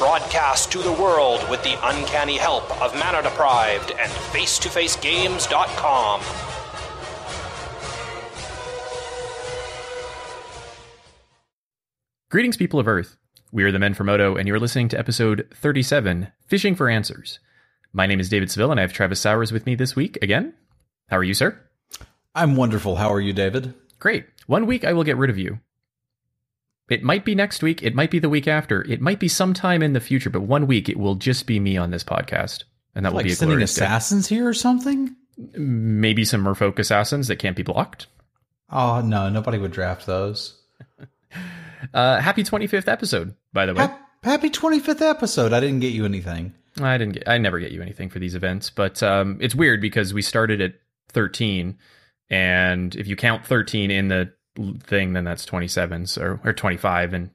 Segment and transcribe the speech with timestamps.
[0.00, 6.22] Broadcast to the world with the uncanny help of Mana Deprived and FaceToFaceGames.com.
[12.30, 13.18] Greetings, people of Earth.
[13.52, 17.38] We are the Men from Modo, and you're listening to episode 37 Fishing for Answers.
[17.92, 20.54] My name is David Seville, and I have Travis Sowers with me this week again.
[21.10, 21.60] How are you, sir?
[22.34, 22.96] I'm wonderful.
[22.96, 23.74] How are you, David?
[23.98, 24.24] Great.
[24.46, 25.60] One week I will get rid of you.
[26.90, 27.82] It might be next week.
[27.82, 28.82] It might be the week after.
[28.82, 31.76] It might be sometime in the future, but one week it will just be me
[31.76, 32.64] on this podcast.
[32.94, 33.84] And that will like be a sending glorious day.
[33.84, 35.14] assassins here or something?
[35.54, 38.08] Maybe some merfolk assassins that can't be blocked.
[38.70, 40.60] Oh no, nobody would draft those.
[41.94, 43.80] Uh, happy 25th episode, by the way.
[43.80, 45.54] Hap- Happy 25th episode.
[45.54, 46.52] I didn't get you anything.
[46.78, 47.26] I didn't get.
[47.26, 50.60] I never get you anything for these events, but um, it's weird because we started
[50.60, 50.74] at
[51.08, 51.78] 13,
[52.28, 54.30] and if you count 13 in the
[54.82, 57.30] thing, then that's 27, so or 25, and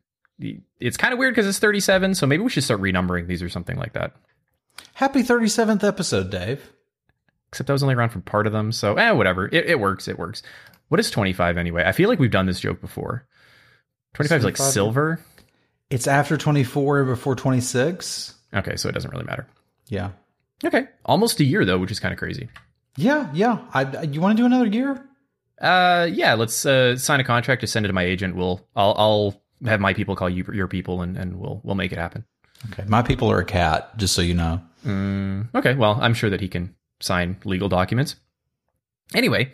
[0.79, 2.15] it's kind of weird because it's 37.
[2.15, 4.13] So maybe we should start renumbering these or something like that.
[4.93, 6.71] Happy 37th episode, Dave.
[7.49, 9.47] Except I was only around for part of them, so eh, whatever.
[9.47, 10.07] It, it works.
[10.07, 10.43] It works.
[10.89, 11.83] What is 25 anyway?
[11.85, 13.25] I feel like we've done this joke before.
[14.15, 15.19] 25 is like silver.
[15.89, 18.33] It's after 24 before 26.
[18.53, 19.47] Okay, so it doesn't really matter.
[19.87, 20.11] Yeah.
[20.63, 22.49] Okay, almost a year though, which is kind of crazy.
[22.97, 23.59] Yeah, yeah.
[23.73, 25.05] I, I- you want to do another year?
[25.59, 28.35] Uh, yeah, let's uh, sign a contract to send it to my agent.
[28.35, 31.91] We'll, I'll, I'll have my people call you your people, and, and we'll, we'll make
[31.91, 32.25] it happen.
[32.71, 32.83] Okay.
[32.87, 34.61] My people are a cat, just so you know.
[34.85, 38.15] Mm, okay, well, I'm sure that he can sign legal documents.
[39.13, 39.51] Anyway,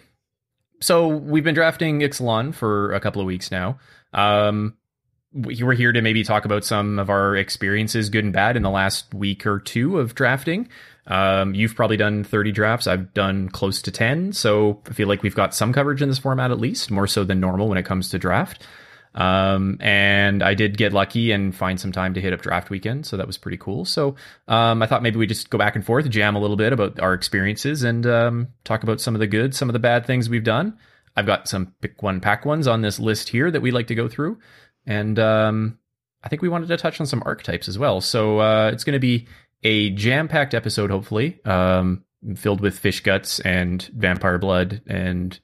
[0.82, 3.80] so we've been drafting Ixalan for a couple of weeks now.
[4.14, 4.78] Um,
[5.34, 8.64] we we're here to maybe talk about some of our experiences, good and bad, in
[8.64, 10.68] the last week or two of drafting.
[11.08, 12.88] Um, you've probably done 30 drafts.
[12.88, 14.34] I've done close to 10.
[14.34, 17.24] So I feel like we've got some coverage in this format at least, more so
[17.24, 18.64] than normal when it comes to draft.
[19.14, 23.06] Um, and I did get lucky and find some time to hit up draft weekend.
[23.06, 23.84] So that was pretty cool.
[23.84, 24.16] So,
[24.48, 27.00] um, I thought maybe we just go back and forth, jam a little bit about
[27.00, 30.30] our experiences and, um, talk about some of the good, some of the bad things
[30.30, 30.78] we've done.
[31.16, 33.96] I've got some pick one, pack ones on this list here that we like to
[33.96, 34.40] go through.
[34.86, 35.78] And, um,
[36.24, 38.00] I think we wanted to touch on some archetypes as well.
[38.00, 39.28] So, uh, it's going to be
[39.64, 42.04] a jam packed episode, hopefully, um,
[42.36, 45.40] filled with fish guts and vampire blood and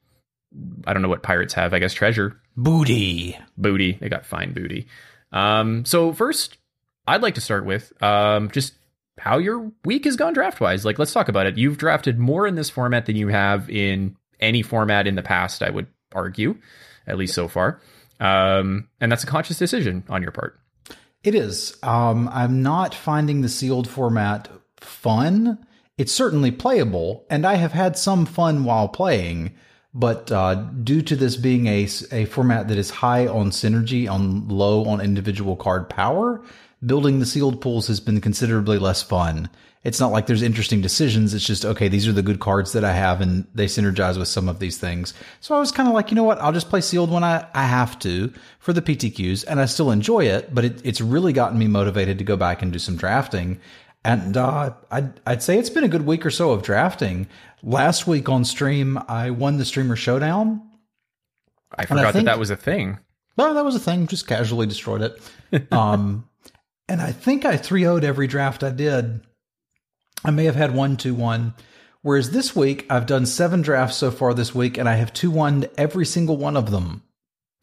[0.86, 1.74] I don't know what pirates have.
[1.74, 3.38] I guess treasure Booty.
[3.58, 3.94] booty.
[3.94, 4.88] They got fine booty.
[5.32, 6.58] Um, so first,
[7.06, 8.74] I'd like to start with um, just
[9.20, 10.86] how your week has gone draft wise.
[10.86, 11.58] Like, let's talk about it.
[11.58, 15.62] You've drafted more in this format than you have in any format in the past.
[15.62, 16.58] I would argue,
[17.06, 17.82] at least so far.
[18.20, 20.60] Um, and that's a conscious decision on your part.
[21.24, 21.78] It is.
[21.84, 25.66] Um, I'm not finding the sealed format fun.
[25.98, 29.54] It's certainly playable, and I have had some fun while playing.
[29.94, 34.48] But uh, due to this being a, a format that is high on synergy, on
[34.48, 36.44] low on individual card power,
[36.86, 39.50] building the sealed pools has been considerably less fun.
[39.88, 41.34] It's not like there's interesting decisions.
[41.34, 44.28] It's just, okay, these are the good cards that I have, and they synergize with
[44.28, 45.14] some of these things.
[45.40, 46.40] So I was kind of like, you know what?
[46.42, 49.90] I'll just play sealed when I, I have to for the PTQs, and I still
[49.92, 52.98] enjoy it, but it, it's really gotten me motivated to go back and do some
[52.98, 53.62] drafting.
[54.04, 57.28] And uh, I'd, I'd say it's been a good week or so of drafting.
[57.64, 60.62] Last week on stream, I won the Streamer Showdown.
[61.78, 63.00] I I forgot think- that that was a thing.
[63.38, 64.08] Well, that was a thing.
[64.08, 65.22] Just casually destroyed it.
[65.72, 66.28] Um,
[66.90, 69.22] and I think I 3 0'd every draft I did.
[70.24, 71.54] I may have had one 2 1.
[72.02, 75.32] Whereas this week, I've done seven drafts so far this week, and I have 2
[75.32, 77.04] 1 every single one of them.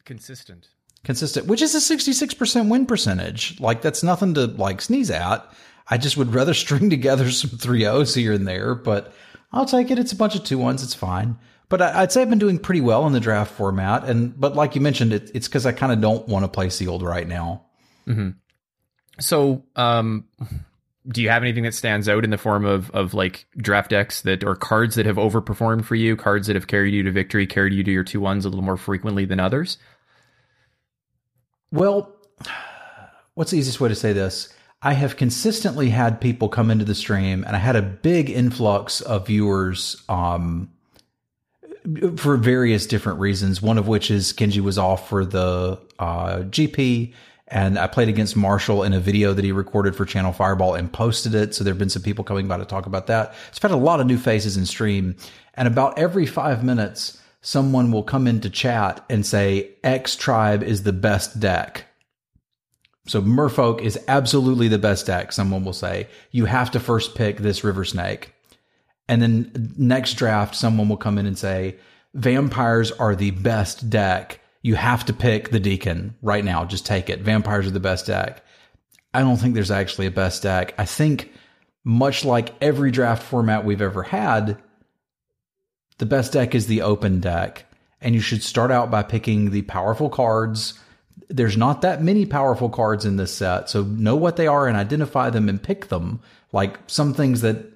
[0.04, 0.68] Consistent.
[1.02, 3.60] Consistent, which is a 66% win percentage.
[3.60, 5.46] Like, that's nothing to like sneeze at.
[5.88, 9.12] I just would rather string together some 3 O's here and there, but
[9.52, 9.98] I'll take it.
[9.98, 10.82] It's a bunch of two ones.
[10.82, 11.38] It's fine.
[11.68, 14.04] But I, I'd say I've been doing pretty well in the draft format.
[14.04, 16.68] And, but like you mentioned, it, it's because I kind of don't want to play
[16.70, 17.64] sealed right now.
[19.20, 20.24] So, um,
[21.06, 24.22] do you have anything that stands out in the form of of like draft decks
[24.22, 27.46] that or cards that have overperformed for you, cards that have carried you to victory,
[27.46, 29.78] carried you to your two ones a little more frequently than others?
[31.70, 32.14] Well,
[33.34, 34.54] what's the easiest way to say this?
[34.80, 39.00] I have consistently had people come into the stream, and I had a big influx
[39.00, 40.70] of viewers um,
[42.16, 43.62] for various different reasons.
[43.62, 47.14] One of which is Kenji was off for the uh, GP,
[47.54, 50.92] and I played against Marshall in a video that he recorded for Channel Fireball and
[50.92, 51.54] posted it.
[51.54, 53.32] So there have been some people coming by to talk about that.
[53.52, 55.14] I've had a lot of new faces in stream,
[55.54, 60.82] and about every five minutes, someone will come into chat and say X tribe is
[60.82, 61.84] the best deck.
[63.06, 65.30] So Merfolk is absolutely the best deck.
[65.30, 68.34] Someone will say you have to first pick this River Sneak,
[69.08, 71.76] and then next draft, someone will come in and say
[72.14, 76.64] vampires are the best deck you have to pick the Deacon right now.
[76.64, 77.20] Just take it.
[77.20, 78.42] Vampires are the best deck.
[79.12, 80.74] I don't think there's actually a best deck.
[80.78, 81.30] I think,
[81.84, 84.56] much like every draft format we've ever had,
[85.98, 87.66] the best deck is the open deck.
[88.00, 90.80] And you should start out by picking the powerful cards.
[91.28, 94.78] There's not that many powerful cards in this set, so know what they are and
[94.78, 96.20] identify them and pick them.
[96.52, 97.73] Like some things that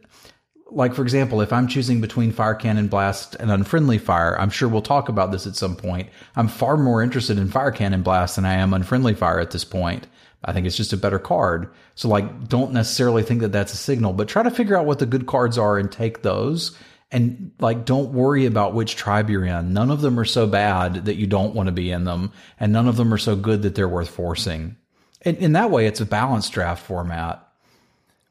[0.70, 4.68] like for example, if I'm choosing between fire cannon blast and unfriendly fire, I'm sure
[4.68, 6.08] we'll talk about this at some point.
[6.36, 9.64] I'm far more interested in fire cannon blast than I am unfriendly fire at this
[9.64, 10.06] point.
[10.44, 11.72] I think it's just a better card.
[11.94, 14.98] So like, don't necessarily think that that's a signal, but try to figure out what
[14.98, 16.76] the good cards are and take those.
[17.10, 19.72] And like, don't worry about which tribe you're in.
[19.72, 22.70] None of them are so bad that you don't want to be in them, and
[22.70, 24.76] none of them are so good that they're worth forcing.
[25.22, 27.44] And in that way, it's a balanced draft format.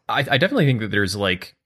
[0.08, 1.57] I, I definitely think that there's like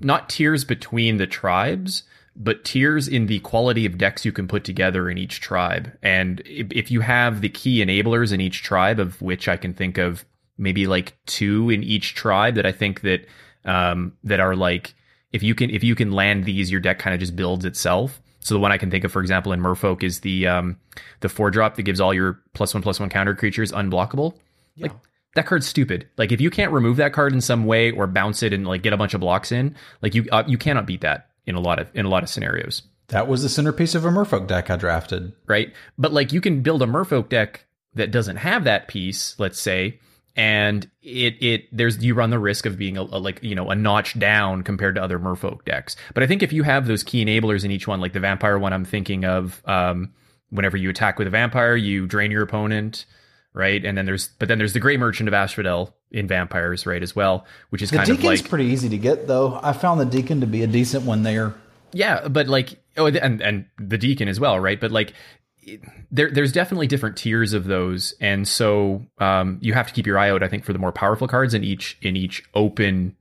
[0.00, 2.02] not tiers between the tribes,
[2.36, 5.96] but tiers in the quality of decks you can put together in each tribe.
[6.02, 9.98] And if you have the key enablers in each tribe, of which I can think
[9.98, 10.24] of
[10.58, 13.26] maybe like two in each tribe, that I think that
[13.64, 14.94] um, that are like
[15.32, 18.20] if you can if you can land these, your deck kind of just builds itself.
[18.40, 20.76] So the one I can think of, for example, in Merfolk is the um,
[21.20, 24.36] the four drop that gives all your plus one plus one counter creatures unblockable.
[24.76, 24.88] Yeah.
[24.88, 24.96] Like
[25.34, 26.08] that card's stupid.
[26.16, 28.82] Like if you can't remove that card in some way or bounce it and like
[28.82, 31.60] get a bunch of blocks in, like you uh, you cannot beat that in a
[31.60, 32.82] lot of in a lot of scenarios.
[33.08, 35.32] That was the centerpiece of a Merfolk deck I drafted.
[35.46, 35.72] Right?
[35.98, 40.00] But like you can build a Merfolk deck that doesn't have that piece, let's say,
[40.36, 43.70] and it it there's you run the risk of being a, a, like you know
[43.70, 45.96] a notch down compared to other Merfolk decks.
[46.14, 48.58] But I think if you have those key enablers in each one, like the vampire
[48.58, 50.12] one, I'm thinking of um,
[50.50, 53.04] whenever you attack with a vampire, you drain your opponent
[53.54, 53.84] right?
[53.84, 57.16] And then there's but then there's the Gray Merchant of Asphodel in Vampires, right, as
[57.16, 59.58] well, which is the kind Deacon's of like pretty easy to get though.
[59.62, 61.54] I found the Deacon to be a decent one there.
[61.92, 64.80] Yeah, but like oh, and and the Deacon as well, right?
[64.80, 65.14] But like
[66.10, 70.18] there there's definitely different tiers of those, and so um, you have to keep your
[70.18, 73.16] eye out, I think, for the more powerful cards in each in each open,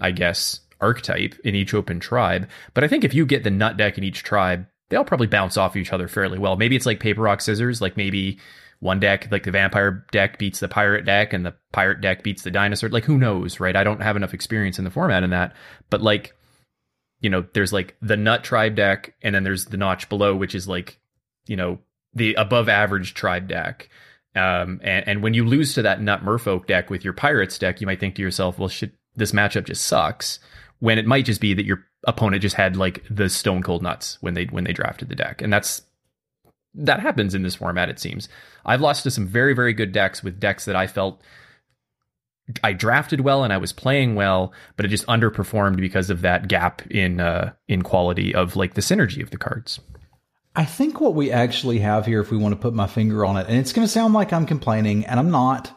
[0.00, 2.48] I guess, archetype in each open tribe.
[2.74, 5.26] But I think if you get the nut deck in each tribe, they all probably
[5.26, 6.56] bounce off each other fairly well.
[6.56, 8.38] Maybe it's like paper rock scissors, like maybe
[8.80, 12.42] one deck, like the vampire deck beats the pirate deck and the pirate deck beats
[12.42, 12.88] the dinosaur.
[12.90, 13.76] Like who knows, right?
[13.76, 15.54] I don't have enough experience in the format in that.
[15.90, 16.34] But like,
[17.20, 20.54] you know, there's like the nut tribe deck and then there's the notch below, which
[20.54, 20.98] is like,
[21.46, 21.78] you know,
[22.14, 23.88] the above average tribe deck.
[24.34, 27.80] Um, and, and when you lose to that nut merfolk deck with your pirates deck,
[27.80, 30.38] you might think to yourself, well, shit, this matchup just sucks.
[30.78, 34.18] When it might just be that your opponent just had like the stone cold nuts
[34.20, 35.40] when they when they drafted the deck.
[35.40, 35.82] And that's
[36.76, 38.28] that happens in this format, it seems.
[38.64, 41.22] I've lost to some very, very good decks with decks that I felt
[42.62, 46.48] I drafted well and I was playing well, but it just underperformed because of that
[46.48, 49.80] gap in uh, in quality of like the synergy of the cards.
[50.54, 53.36] I think what we actually have here, if we want to put my finger on
[53.36, 55.70] it, and it's going to sound like I'm complaining, and I'm not.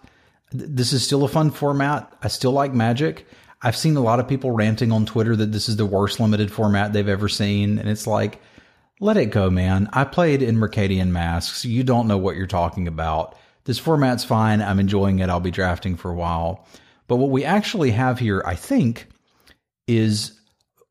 [0.52, 2.12] This is still a fun format.
[2.22, 3.28] I still like Magic.
[3.62, 6.50] I've seen a lot of people ranting on Twitter that this is the worst limited
[6.52, 8.42] format they've ever seen, and it's like
[8.99, 9.89] let it go, man.
[9.94, 11.65] I played in Mercadian Masques.
[11.65, 13.35] You don't know what you're talking about.
[13.65, 14.61] This format's fine.
[14.61, 15.29] I'm enjoying it.
[15.29, 16.65] I'll be drafting for a while.
[17.07, 19.07] But what we actually have here, I think,
[19.87, 20.39] is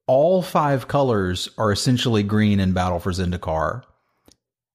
[0.06, 3.82] all five colors are essentially green in Battle for Zendikar.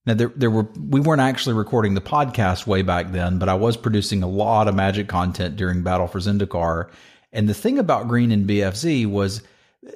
[0.06, 3.54] Now there, there were we weren't actually recording the podcast way back then, but I
[3.54, 6.90] was producing a lot of Magic content during Battle for Zendikar.
[7.32, 9.42] And the thing about green in BFZ was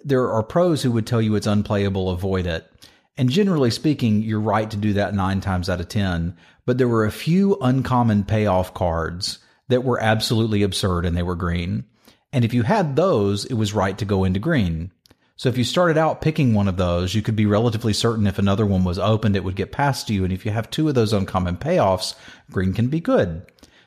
[0.04, 2.70] there are pros who would tell you it's unplayable, avoid it.
[3.18, 6.36] And generally speaking, you're right to do that nine times out of 10.
[6.64, 11.34] But there were a few uncommon payoff cards that were absolutely absurd and they were
[11.34, 11.84] green.
[12.32, 14.92] And if you had those, it was right to go into green.
[15.36, 18.38] So if you started out picking one of those, you could be relatively certain if
[18.38, 20.24] another one was opened, it would get past you.
[20.24, 22.14] And if you have two of those uncommon payoffs,
[22.50, 23.42] green can be good.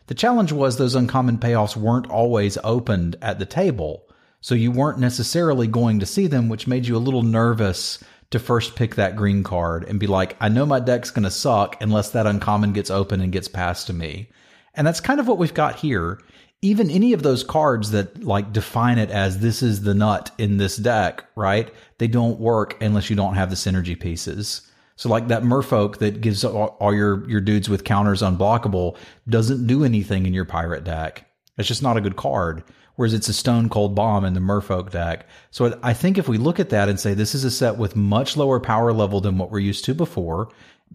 [0.08, 4.04] The challenge was those uncommon payoffs weren't always opened at the table.
[4.42, 8.40] So you weren't necessarily going to see them, which made you a little nervous to
[8.40, 11.78] first pick that green card and be like, I know my deck's going to suck
[11.82, 14.30] unless that uncommon gets open and gets passed to me.
[14.74, 16.22] And that's kind of what we've got here.
[16.62, 20.58] Even any of those cards that like define it as this is the nut in
[20.58, 21.74] this deck, right?
[21.98, 24.62] They don't work unless you don't have the synergy pieces.
[24.96, 28.96] So like that Merfolk that gives all, all your your dudes with counters unblockable
[29.28, 31.26] doesn't do anything in your pirate deck.
[31.58, 32.64] It's just not a good card.
[32.96, 35.28] Whereas it's a Stone Cold Bomb in the Merfolk deck.
[35.50, 37.96] So I think if we look at that and say this is a set with
[37.96, 40.50] much lower power level than what we're used to before,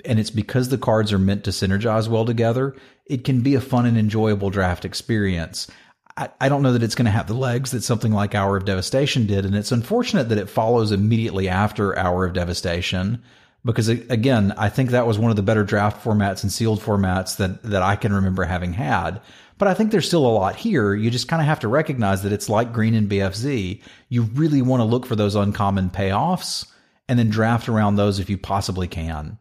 [0.04, 2.76] and it's because the cards are meant to synergize well together,
[3.06, 5.68] it can be a fun and enjoyable draft experience.
[6.16, 8.56] I, I don't know that it's going to have the legs that something like Hour
[8.56, 13.22] of Devastation did, and it's unfortunate that it follows immediately after Hour of Devastation
[13.66, 17.36] because again, I think that was one of the better draft formats and sealed formats
[17.38, 19.20] that that I can remember having had.
[19.58, 20.94] But I think there's still a lot here.
[20.94, 23.80] You just kind of have to recognize that it's like green and BFZ.
[24.08, 26.66] You really want to look for those uncommon payoffs
[27.08, 29.38] and then draft around those if you possibly can.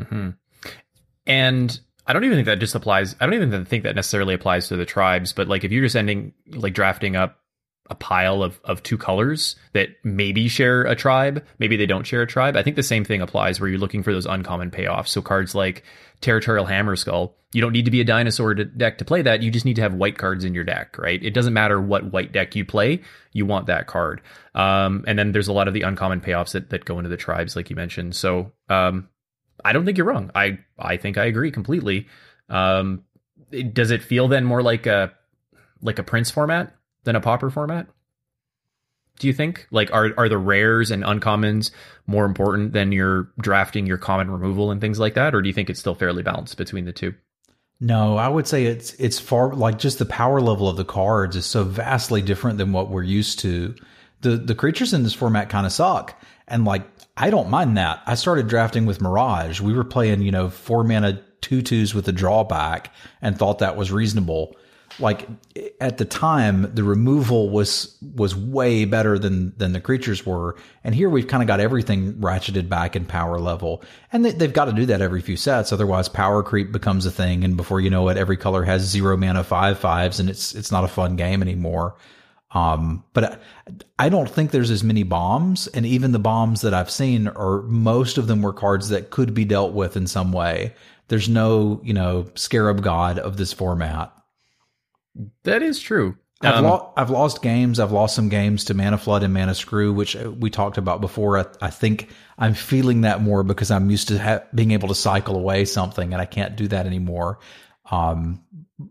[0.00, 0.30] Mm-hmm.
[1.26, 3.14] And I don't even think that just applies.
[3.20, 5.32] I don't even think that necessarily applies to the tribes.
[5.32, 7.38] But like if you're just ending like drafting up
[7.90, 12.22] a pile of, of two colors that maybe share a tribe, maybe they don't share
[12.22, 12.56] a tribe.
[12.56, 15.08] I think the same thing applies where you're looking for those uncommon payoffs.
[15.08, 15.82] So cards like
[16.20, 19.42] Territorial Hammer Skull, you don't need to be a dinosaur to deck to play that.
[19.42, 21.20] You just need to have white cards in your deck, right?
[21.22, 23.00] It doesn't matter what white deck you play,
[23.32, 24.22] you want that card.
[24.54, 27.16] Um, and then there's a lot of the uncommon payoffs that, that go into the
[27.16, 28.14] tribes, like you mentioned.
[28.14, 29.08] So um,
[29.64, 30.30] I don't think you're wrong.
[30.34, 32.06] I I think I agree completely.
[32.48, 33.04] Um,
[33.50, 35.12] it, does it feel then more like a
[35.82, 37.86] like a Prince format than a pauper format?
[39.18, 41.70] Do you think like are are the rares and uncommons
[42.06, 45.52] more important than your drafting your common removal and things like that, or do you
[45.52, 47.14] think it's still fairly balanced between the two?
[47.80, 51.36] No, I would say it's it's far like just the power level of the cards
[51.36, 53.74] is so vastly different than what we're used to.
[54.20, 56.20] The the creatures in this format kind of suck.
[56.46, 58.02] And like I don't mind that.
[58.06, 59.60] I started drafting with Mirage.
[59.60, 62.92] We were playing, you know, four mana two twos with a drawback
[63.22, 64.56] and thought that was reasonable.
[64.98, 65.28] Like
[65.80, 70.94] at the time, the removal was was way better than than the creatures were, and
[70.94, 73.82] here we've kind of got everything ratcheted back in power level,
[74.12, 77.10] and they, they've got to do that every few sets, otherwise power creep becomes a
[77.10, 80.54] thing, and before you know it, every color has zero mana five fives, and it's
[80.54, 81.96] it's not a fun game anymore.
[82.52, 83.40] Um, but
[83.98, 87.62] I don't think there's as many bombs, and even the bombs that I've seen are
[87.62, 90.74] most of them were cards that could be dealt with in some way.
[91.08, 94.12] There's no, you know, scarab god of this format.
[95.44, 96.16] That is true.
[96.42, 97.78] I've, um, lo- I've lost games.
[97.78, 101.38] I've lost some games to Mana Flood and Mana Screw, which we talked about before.
[101.38, 104.94] I, I think I'm feeling that more because I'm used to ha- being able to
[104.94, 107.40] cycle away something, and I can't do that anymore.
[107.90, 108.42] Um,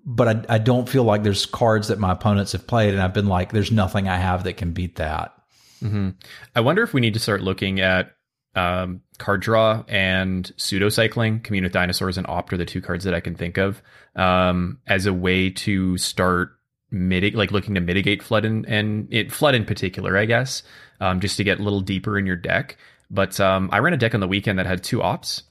[0.05, 3.13] but I, I don't feel like there's cards that my opponents have played, and I've
[3.15, 5.33] been like, there's nothing I have that can beat that.
[5.81, 6.09] Mm-hmm.
[6.55, 8.11] I wonder if we need to start looking at
[8.55, 13.03] um, card draw and pseudo cycling, commune with dinosaurs, and opt are the two cards
[13.05, 13.81] that I can think of
[14.15, 16.51] um, as a way to start
[16.91, 20.63] mitigate, like looking to mitigate flood and, and it flood in particular, I guess,
[20.99, 22.77] um, just to get a little deeper in your deck.
[23.11, 25.43] But um, I ran a deck on the weekend that had two ops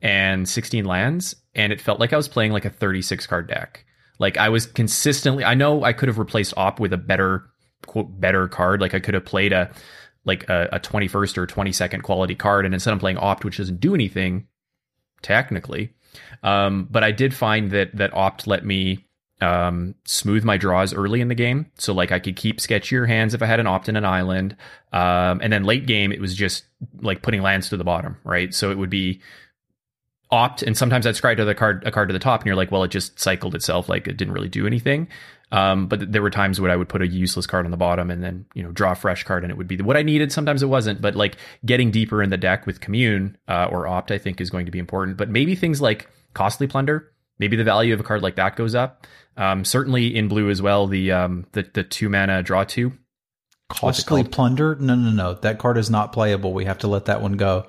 [0.00, 3.84] and 16 lands, and it felt like I was playing like a 36 card deck.
[4.18, 7.48] Like I was consistently, I know I could have replaced op with a better
[7.86, 8.80] quote better card.
[8.80, 9.70] Like I could have played a
[10.24, 13.80] like a, a 21st or 22nd quality card, and instead I'm playing opt, which doesn't
[13.80, 14.46] do anything
[15.22, 15.92] technically.
[16.42, 19.06] Um, but I did find that that opt let me
[19.40, 21.70] um, smooth my draws early in the game.
[21.76, 24.56] So like I could keep sketchier hands if I had an opt in an island.
[24.92, 26.64] Um, and then late game, it was just
[27.00, 28.54] like putting lands to the bottom, right?
[28.54, 29.20] So it would be
[30.30, 32.56] opt, and sometimes I'd scry to the card a card to the top, and you're
[32.56, 35.08] like, well, it just cycled itself, like it didn't really do anything.
[35.52, 38.10] Um, but there were times when I would put a useless card on the bottom
[38.10, 40.32] and then you know draw a fresh card, and it would be what I needed.
[40.32, 44.10] Sometimes it wasn't, but like getting deeper in the deck with commune uh, or opt,
[44.10, 45.18] I think is going to be important.
[45.18, 48.74] But maybe things like costly plunder, maybe the value of a card like that goes
[48.74, 49.06] up.
[49.36, 52.92] Um, certainly in blue as well, the um, the the two mana draw two.
[53.68, 54.76] Costly plunder?
[54.76, 55.34] No, no, no.
[55.34, 56.54] That card is not playable.
[56.54, 57.66] We have to let that one go.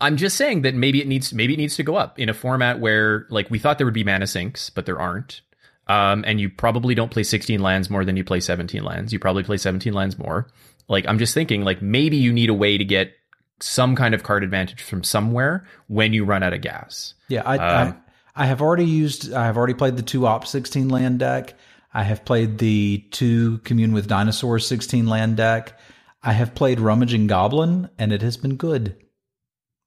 [0.00, 2.34] I'm just saying that maybe it needs maybe it needs to go up in a
[2.34, 5.42] format where like we thought there would be mana sinks, but there aren't.
[5.90, 9.12] Um, and you probably don't play 16 lands more than you play 17 lands.
[9.12, 10.46] You probably play 17 lands more.
[10.88, 13.12] Like I'm just thinking like maybe you need a way to get
[13.58, 17.14] some kind of card advantage from somewhere when you run out of gas.
[17.26, 18.02] Yeah, I um,
[18.36, 21.54] I, I have already used I have already played the two op 16 land deck.
[21.92, 25.76] I have played the two commune with dinosaurs 16 land deck.
[26.22, 28.94] I have played rummaging goblin and it has been good.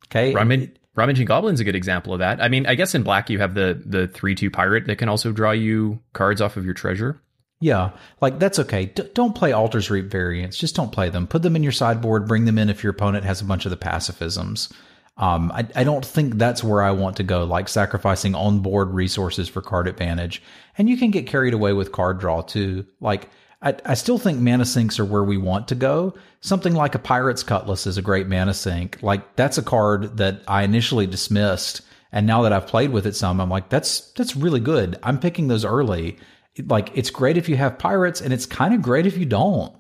[0.07, 0.33] Okay.
[0.33, 2.41] Rummage, Rummaging Goblin's a good example of that.
[2.41, 5.09] I mean, I guess in black you have the the three two pirate that can
[5.09, 7.19] also draw you cards off of your treasure.
[7.59, 8.87] Yeah, like that's okay.
[8.87, 10.57] D- don't play Altar's Reap variants.
[10.57, 11.27] Just don't play them.
[11.27, 12.27] Put them in your sideboard.
[12.27, 14.71] Bring them in if your opponent has a bunch of the pacifisms.
[15.15, 18.89] Um, I, I don't think that's where I want to go, like sacrificing on board
[18.89, 20.41] resources for card advantage.
[20.77, 22.85] And you can get carried away with card draw too.
[22.99, 23.29] Like
[23.63, 26.15] I, still think mana sinks are where we want to go.
[26.41, 29.01] Something like a Pirate's Cutlass is a great mana sink.
[29.01, 33.15] Like that's a card that I initially dismissed, and now that I've played with it
[33.15, 34.99] some, I'm like, that's that's really good.
[35.01, 36.17] I'm picking those early.
[36.65, 39.73] Like it's great if you have pirates, and it's kind of great if you don't.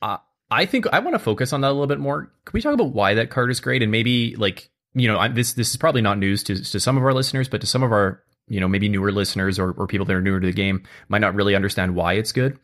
[0.00, 0.18] Uh,
[0.50, 2.32] I think I want to focus on that a little bit more.
[2.44, 5.28] Can we talk about why that card is great, and maybe like you know, I,
[5.28, 7.82] this this is probably not news to to some of our listeners, but to some
[7.82, 10.52] of our you know maybe newer listeners or, or people that are newer to the
[10.52, 12.58] game might not really understand why it's good.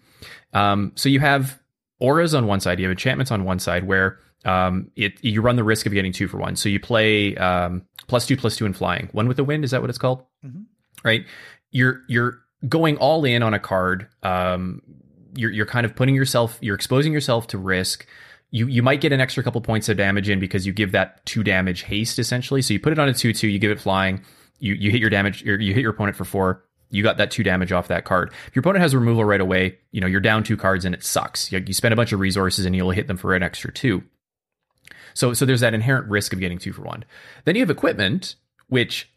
[0.52, 1.58] Um, so you have
[2.00, 5.56] auras on one side, you have enchantments on one side, where um, it you run
[5.56, 6.56] the risk of getting two for one.
[6.56, 9.64] So you play um, plus two plus two in flying, one with the wind.
[9.64, 10.24] Is that what it's called?
[10.44, 10.62] Mm-hmm.
[11.04, 11.24] Right.
[11.70, 14.08] You're you're going all in on a card.
[14.22, 14.82] Um,
[15.34, 18.06] you're you're kind of putting yourself, you're exposing yourself to risk.
[18.50, 21.24] You you might get an extra couple points of damage in because you give that
[21.26, 22.62] two damage haste essentially.
[22.62, 24.22] So you put it on a two two, you give it flying
[24.58, 27.42] you you hit your damage you hit your opponent for four you got that two
[27.42, 28.32] damage off that card.
[28.46, 31.04] If your opponent has removal right away, you know, you're down two cards and it
[31.04, 31.52] sucks.
[31.52, 34.02] You, you, spend a bunch of resources and you'll hit them for an extra two.
[35.14, 37.04] So, so there's that inherent risk of getting two for one.
[37.44, 38.36] Then you have equipment,
[38.68, 39.10] which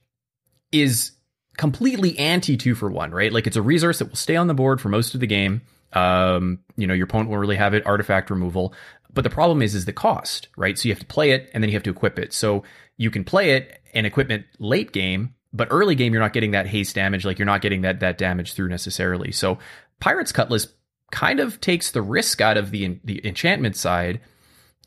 [0.71, 1.11] is
[1.57, 3.31] completely anti two for one, right?
[3.31, 5.61] Like it's a resource that will stay on the board for most of the game.
[5.93, 8.73] Um, you know, your opponent will really have it artifact removal.
[9.13, 10.77] But the problem is, is the cost, right?
[10.77, 12.33] So you have to play it and then you have to equip it.
[12.33, 12.63] So
[12.97, 16.67] you can play it and equipment late game, but early game you're not getting that
[16.67, 19.31] haste damage, like you're not getting that that damage through necessarily.
[19.31, 19.59] So
[19.99, 20.67] Pirate's Cutlass
[21.11, 24.21] kind of takes the risk out of the the enchantment side.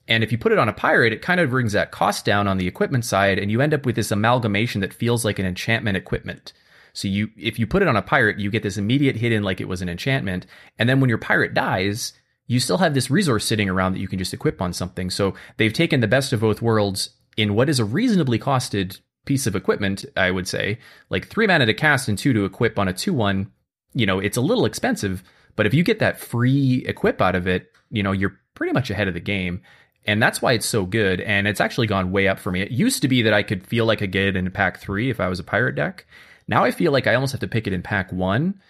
[0.06, 2.46] And if you put it on a pirate, it kind of brings that cost down
[2.46, 5.46] on the equipment side, and you end up with this amalgamation that feels like an
[5.46, 6.52] enchantment equipment.
[6.92, 9.42] So you, if you put it on a pirate, you get this immediate hit in
[9.42, 10.46] like it was an enchantment,
[10.78, 12.12] and then when your pirate dies,
[12.46, 15.10] you still have this resource sitting around that you can just equip on something.
[15.10, 19.46] So they've taken the best of both worlds in what is a reasonably costed piece
[19.46, 20.78] of equipment, I would say.
[21.10, 23.50] Like three mana to cast and two to equip on a 2 1,
[23.94, 25.22] you know, it's a little expensive,
[25.56, 28.90] but if you get that free equip out of it, you know, you're pretty much
[28.90, 29.62] ahead of the game.
[30.06, 31.20] And that's why it's so good.
[31.22, 32.60] And it's actually gone way up for me.
[32.60, 35.08] It used to be that I could feel like I get it in pack three
[35.08, 36.06] if I was a pirate deck.
[36.46, 38.60] Now I feel like I almost have to pick it in pack one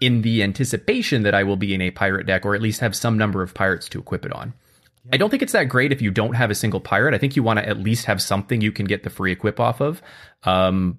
[0.00, 2.96] in the anticipation that I will be in a pirate deck or at least have
[2.96, 4.54] some number of pirates to equip it on.
[5.12, 7.14] I don't think it's that great if you don't have a single pirate.
[7.14, 9.58] I think you want to at least have something you can get the free equip
[9.58, 10.02] off of.
[10.44, 10.98] Um,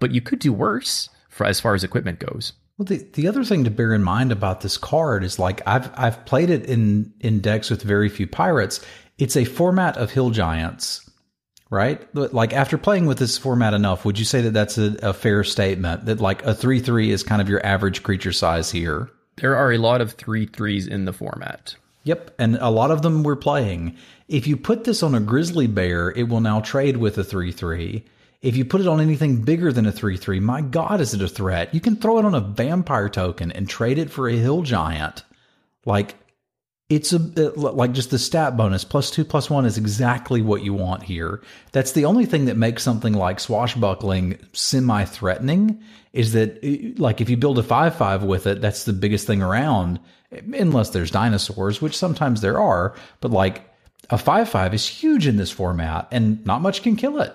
[0.00, 2.52] but you could do worse for as far as equipment goes.
[2.78, 5.90] Well, the, the other thing to bear in mind about this card is like I've
[5.98, 8.84] I've played it in in decks with very few pirates.
[9.16, 11.08] It's a format of hill giants,
[11.70, 12.06] right?
[12.14, 15.42] Like after playing with this format enough, would you say that that's a, a fair
[15.42, 16.04] statement?
[16.04, 19.08] That like a three three is kind of your average creature size here.
[19.36, 21.76] There are a lot of three threes in the format.
[22.06, 23.96] Yep, and a lot of them we're playing.
[24.28, 27.50] If you put this on a grizzly bear, it will now trade with a 3
[27.50, 28.04] 3.
[28.42, 31.20] If you put it on anything bigger than a 3 3, my god, is it
[31.20, 31.74] a threat?
[31.74, 35.24] You can throw it on a vampire token and trade it for a hill giant.
[35.84, 36.14] Like,
[36.88, 40.62] it's a uh, like just the stat bonus plus two plus one is exactly what
[40.62, 41.42] you want here.
[41.72, 47.20] That's the only thing that makes something like swashbuckling semi threatening is that uh, like
[47.20, 49.98] if you build a five five with it, that's the biggest thing around
[50.30, 52.94] unless there's dinosaurs, which sometimes there are.
[53.20, 53.68] But like
[54.10, 57.34] a five five is huge in this format, and not much can kill it.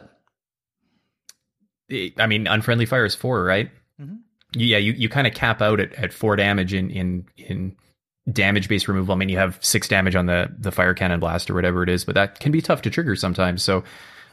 [2.17, 3.69] I mean, unfriendly fire is four, right?
[3.99, 4.15] Mm-hmm.
[4.54, 7.75] Yeah, you, you kind of cap out at, at four damage in in in
[8.32, 9.13] damage based removal.
[9.13, 11.89] I mean, you have six damage on the the fire cannon blast or whatever it
[11.89, 13.63] is, but that can be tough to trigger sometimes.
[13.63, 13.84] So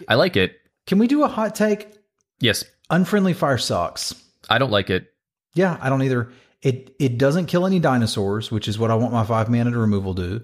[0.09, 0.57] I like it.
[0.87, 1.89] Can we do a hot take?
[2.41, 2.65] Yes.
[2.91, 4.15] Unfriendly fire sucks.
[4.49, 5.13] I don't like it.
[5.55, 6.31] Yeah, I don't either.
[6.63, 9.79] It it doesn't kill any dinosaurs, which is what I want my five mana to
[9.79, 10.43] removal do.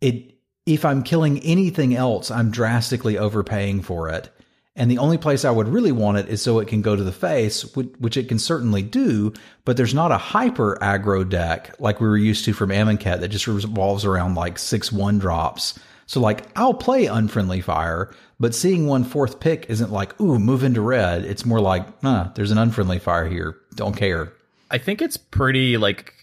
[0.00, 0.34] It
[0.66, 4.30] if I'm killing anything else, I'm drastically overpaying for it.
[4.74, 7.04] And the only place I would really want it is so it can go to
[7.04, 9.34] the face, which it can certainly do,
[9.66, 13.28] but there's not a hyper aggro deck like we were used to from Amonkhet that
[13.28, 15.78] just revolves around like six one drops.
[16.06, 20.64] So like I'll play Unfriendly Fire, but seeing one fourth pick isn't like, ooh, move
[20.64, 21.24] into red.
[21.26, 23.56] It's more like, nah, there's an Unfriendly Fire here.
[23.74, 24.32] Don't care.
[24.72, 26.14] I think it's pretty like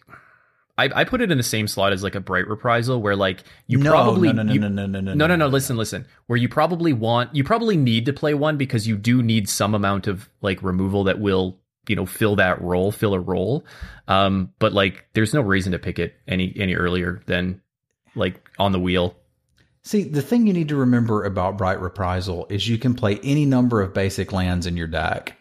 [0.78, 3.44] I, I put it in the same slot as like a bright reprisal where like
[3.68, 5.78] you no, probably no no no, you, no no no no no no no listen
[5.78, 9.48] listen where you probably want you probably need to play one because you do need
[9.48, 13.66] some amount of like removal that will you know fill that role fill a role
[14.08, 17.62] um but like there's no reason to pick it any any earlier than
[18.16, 19.16] like on the wheel
[19.82, 23.46] See, the thing you need to remember about Bright Reprisal is you can play any
[23.46, 25.36] number of basic lands in your deck.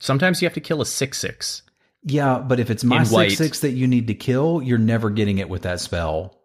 [0.00, 1.62] Sometimes you have to kill a 6 6.
[2.04, 5.38] Yeah, but if it's my six six that you need to kill, you're never getting
[5.38, 6.38] it with that spell.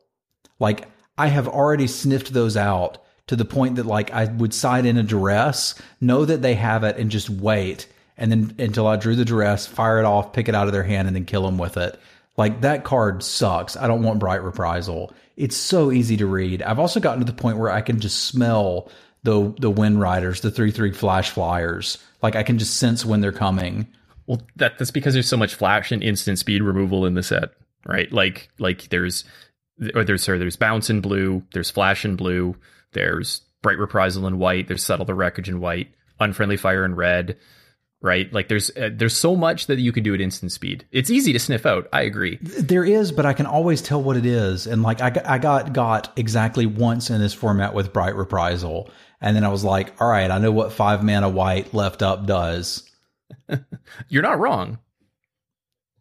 [0.59, 4.85] Like I have already sniffed those out to the point that like I would side
[4.85, 8.95] in a duress, know that they have it, and just wait, and then until I
[8.95, 11.43] drew the duress, fire it off, pick it out of their hand, and then kill
[11.43, 11.99] them with it.
[12.37, 13.75] Like that card sucks.
[13.75, 15.13] I don't want Bright Reprisal.
[15.35, 16.61] It's so easy to read.
[16.63, 18.89] I've also gotten to the point where I can just smell
[19.23, 21.97] the the Wind Striders, the three three flash flyers.
[22.21, 23.87] Like I can just sense when they're coming.
[24.29, 27.49] Well, that that's because there's so much flash and instant speed removal in the set,
[27.83, 28.11] right?
[28.11, 29.23] Like like there's
[29.95, 32.55] or there's sorry, there's bounce in blue, there's flash in blue,
[32.93, 35.87] there's bright reprisal in white, there's settle the wreckage in white,
[36.19, 37.37] unfriendly fire in red,
[38.03, 38.31] right?
[38.31, 40.85] Like there's uh, there's so much that you can do at instant speed.
[40.91, 41.87] It's easy to sniff out.
[41.91, 42.37] I agree.
[42.39, 44.67] There is, but I can always tell what it is.
[44.67, 49.35] And like I I got got exactly once in this format with bright reprisal, and
[49.35, 52.83] then I was like, all right, I know what five mana white left up does.
[54.09, 54.79] You're not wrong.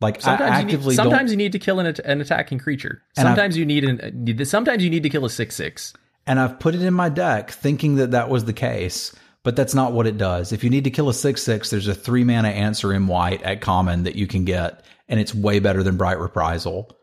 [0.01, 3.03] Like sometimes I you need, sometimes you need to kill an, an attacking creature.
[3.17, 5.93] I've- Sometimes you need an uh, sometimes you need to kill a six six.
[6.27, 9.75] and I've put it in my deck thinking that that was the case, but that's
[9.75, 10.53] not what it does.
[10.53, 13.43] If you need to kill a six six, there's a three mana answer in white
[13.43, 16.97] at common that you can get, and it's way better than bright reprisal.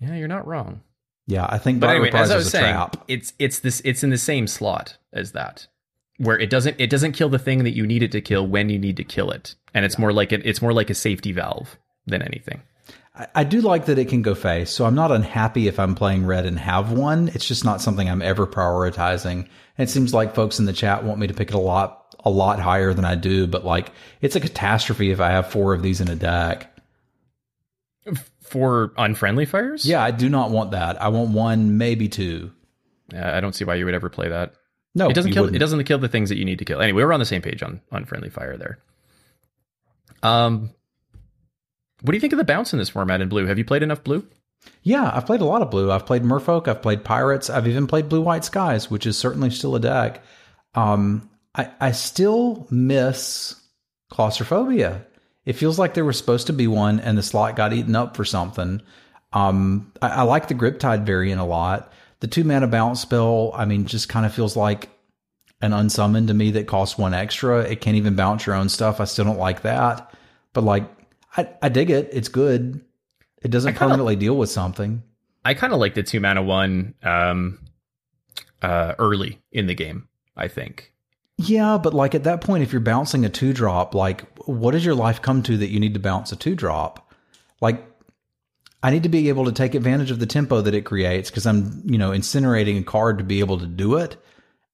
[0.00, 0.80] Yeah, you're not wrong.
[1.28, 3.04] Yeah, I think But bright anyway, as reprisal I is was a saying, trap.
[3.06, 5.68] it's it's this it's in the same slot as that,
[6.20, 8.68] where it doesn't it doesn't kill the thing that you need it to kill when
[8.68, 11.32] you need to kill it, and it's more like it, it's more like a safety
[11.32, 12.60] valve than anything.
[13.14, 15.94] I, I do like that it can go face, so I'm not unhappy if I'm
[15.94, 17.28] playing red and have one.
[17.28, 19.48] It's just not something I'm ever prioritizing.
[19.78, 22.14] And it seems like folks in the chat want me to pick it a lot,
[22.22, 23.46] a lot higher than I do.
[23.46, 26.70] But like, it's a catastrophe if I have four of these in a deck.
[28.42, 31.00] For unfriendly fires, Yeah, I do not want that.
[31.00, 32.50] I want one, maybe two.
[33.14, 34.54] Uh, I don't see why you would ever play that.
[34.94, 35.44] No, it doesn't kill.
[35.44, 35.56] wouldn't.
[35.56, 36.80] It doesn't kill the things that you need to kill.
[36.80, 38.78] Anyway, we're on the same page on on friendly fire there.
[40.22, 40.70] Um,
[42.02, 43.46] what do you think of the bounce in this format in blue?
[43.46, 44.26] Have you played enough blue?
[44.82, 45.90] Yeah, I've played a lot of blue.
[45.90, 46.68] I've played Merfolk.
[46.68, 47.50] I've played Pirates.
[47.50, 50.22] I've even played Blue White Skies, which is certainly still a deck.
[50.74, 53.56] Um, I, I still miss
[54.10, 55.06] claustrophobia.
[55.44, 58.16] It feels like there was supposed to be one, and the slot got eaten up
[58.16, 58.82] for something.
[59.32, 61.92] Um, I, I like the Griptide variant a lot.
[62.20, 64.90] The two mana bounce spell, I mean, just kind of feels like
[65.62, 67.60] an unsummon to me that costs one extra.
[67.60, 69.00] It can't even bounce your own stuff.
[69.00, 70.14] I still don't like that.
[70.52, 70.84] But like,
[71.36, 72.10] I, I dig it.
[72.12, 72.82] It's good.
[73.42, 75.02] It doesn't kinda- permanently deal with something.
[75.44, 77.58] I kind of like the two mana one um,
[78.62, 80.08] uh, early in the game.
[80.36, 80.92] I think.
[81.36, 84.84] Yeah, but like at that point, if you're bouncing a two drop, like what does
[84.84, 87.12] your life come to that you need to bounce a two drop?
[87.60, 87.84] Like,
[88.82, 91.46] I need to be able to take advantage of the tempo that it creates because
[91.46, 94.16] I'm, you know, incinerating a card to be able to do it.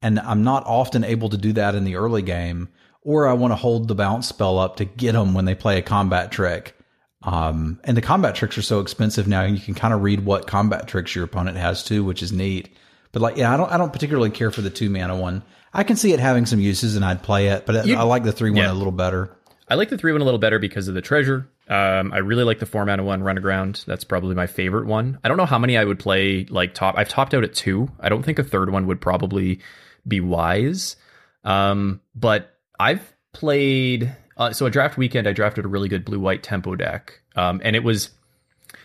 [0.03, 2.69] And I'm not often able to do that in the early game.
[3.03, 5.79] Or I want to hold the bounce spell up to get them when they play
[5.79, 6.77] a combat trick.
[7.23, 10.47] Um, and the combat tricks are so expensive now, you can kind of read what
[10.47, 12.69] combat tricks your opponent has too, which is neat.
[13.11, 15.43] But like, yeah, I don't, I don't particularly care for the two mana one.
[15.73, 18.23] I can see it having some uses, and I'd play it, but You- I like
[18.25, 18.73] the three one yeah.
[18.73, 19.37] a little better.
[19.69, 21.49] I like the three one a little better because of the treasure.
[21.69, 23.85] Um, I really like the four mana one run aground.
[23.87, 25.19] That's probably my favorite one.
[25.25, 26.95] I don't know how many I would play like top.
[26.97, 27.91] I've topped out at two.
[27.99, 29.61] I don't think a third one would probably
[30.07, 30.97] be wise.
[31.45, 34.15] Um, but I've played.
[34.37, 37.61] Uh, so a draft weekend, I drafted a really good blue white tempo deck, um,
[37.65, 38.11] and it was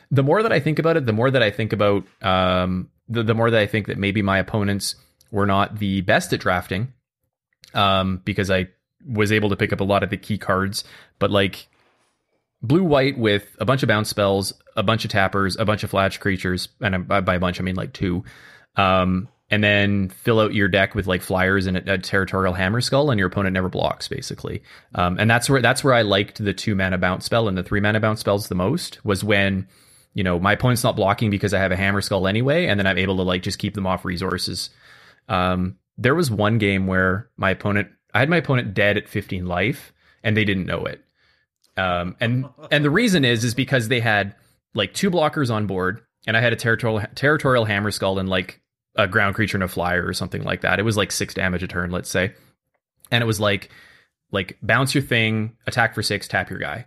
[0.10, 3.24] the more that I think about it, the more that I think about um, the
[3.24, 4.96] the more that I think that maybe my opponents
[5.30, 6.94] were not the best at drafting,
[7.74, 8.70] um, because I
[9.06, 10.84] was able to pick up a lot of the key cards,
[11.20, 11.68] but like
[12.62, 15.90] blue white with a bunch of bounce spells, a bunch of tappers, a bunch of
[15.90, 18.24] flash creatures, and by a bunch I mean like two.
[18.76, 22.80] Um, and then fill out your deck with like flyers and a, a territorial hammer
[22.80, 24.64] skull, and your opponent never blocks basically.
[24.96, 27.64] Um, and that's where that's where I liked the two mana bounce spell and the
[27.64, 29.68] three mana bounce spells the most was when
[30.14, 32.88] you know my opponent's not blocking because I have a hammer skull anyway, and then
[32.88, 34.70] I'm able to like just keep them off resources.
[35.28, 39.46] Um, there was one game where my opponent, I had my opponent dead at 15
[39.46, 39.94] life,
[40.24, 41.04] and they didn't know it.
[41.82, 44.36] Um, and and the reason is is because they had
[44.74, 48.62] like two blockers on board, and I had a territorial territorial hammer skull and like
[48.96, 50.80] a ground creature and a flyer or something like that.
[50.80, 52.34] It was like six damage a turn, let's say,
[53.10, 53.70] and it was like
[54.32, 56.86] like bounce your thing, attack for six, tap your guy,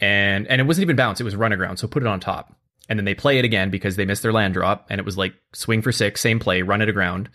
[0.00, 1.78] and and it wasn't even bounce; it was run aground.
[1.78, 2.54] So put it on top,
[2.88, 5.18] and then they play it again because they missed their land drop, and it was
[5.18, 7.28] like swing for six, same play, run it aground.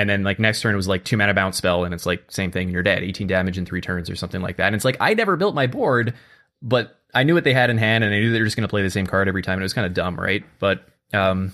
[0.00, 2.24] And then like next turn it was like two mana bounce spell, and it's like
[2.30, 4.66] same thing, and you're dead, 18 damage in three turns or something like that.
[4.66, 6.14] And it's like I never built my board,
[6.62, 8.66] but I knew what they had in hand, and I knew they were just going
[8.66, 9.54] to play the same card every time.
[9.54, 10.42] And it was kind of dumb, right?
[10.58, 11.52] But um,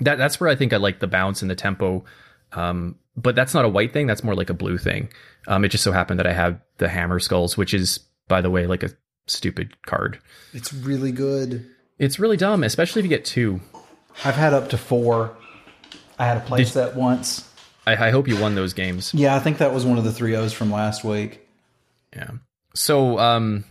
[0.00, 2.04] that that's where I think I like the bounce and the tempo.
[2.52, 4.06] Um, but that's not a white thing.
[4.06, 5.08] That's more like a blue thing.
[5.46, 8.50] Um, it just so happened that I have the hammer skulls, which is, by the
[8.50, 8.90] way, like a
[9.26, 10.18] stupid card.
[10.52, 11.66] It's really good.
[11.98, 13.60] It's really dumb, especially if you get two.
[14.24, 15.36] I've had up to four.
[16.18, 17.49] I had a Did- set once.
[17.86, 19.12] I, I hope you won those games.
[19.14, 21.46] Yeah, I think that was one of the three O's from last week.
[22.14, 22.30] Yeah.
[22.74, 23.64] So, um,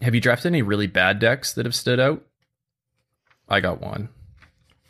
[0.00, 2.24] have you drafted any really bad decks that have stood out?
[3.48, 4.08] I got one.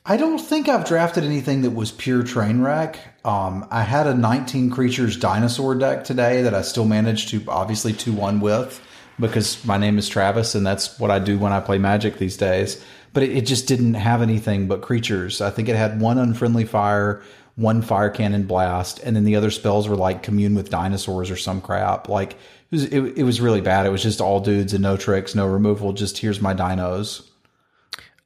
[0.04, 2.98] I don't think I've drafted anything that was pure train wreck.
[3.24, 7.92] Um, I had a 19 creatures dinosaur deck today that I still managed to obviously
[7.92, 8.80] 2 1 with
[9.18, 12.36] because my name is Travis and that's what I do when I play Magic these
[12.36, 12.82] days.
[13.12, 15.40] But it, it just didn't have anything but creatures.
[15.40, 17.22] I think it had one unfriendly fire,
[17.60, 21.36] one fire cannon blast, and then the other spells were like commune with dinosaurs or
[21.36, 22.08] some crap.
[22.08, 22.38] Like it
[22.70, 23.84] was, it, it was really bad.
[23.84, 25.92] It was just all dudes and no tricks, no removal.
[25.92, 27.28] Just here's my dinos.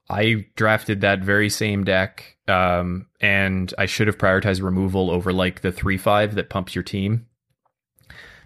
[0.09, 5.63] I drafted that very same deck, um, and I should have prioritized removal over like
[5.63, 7.27] the three five that pumps your team.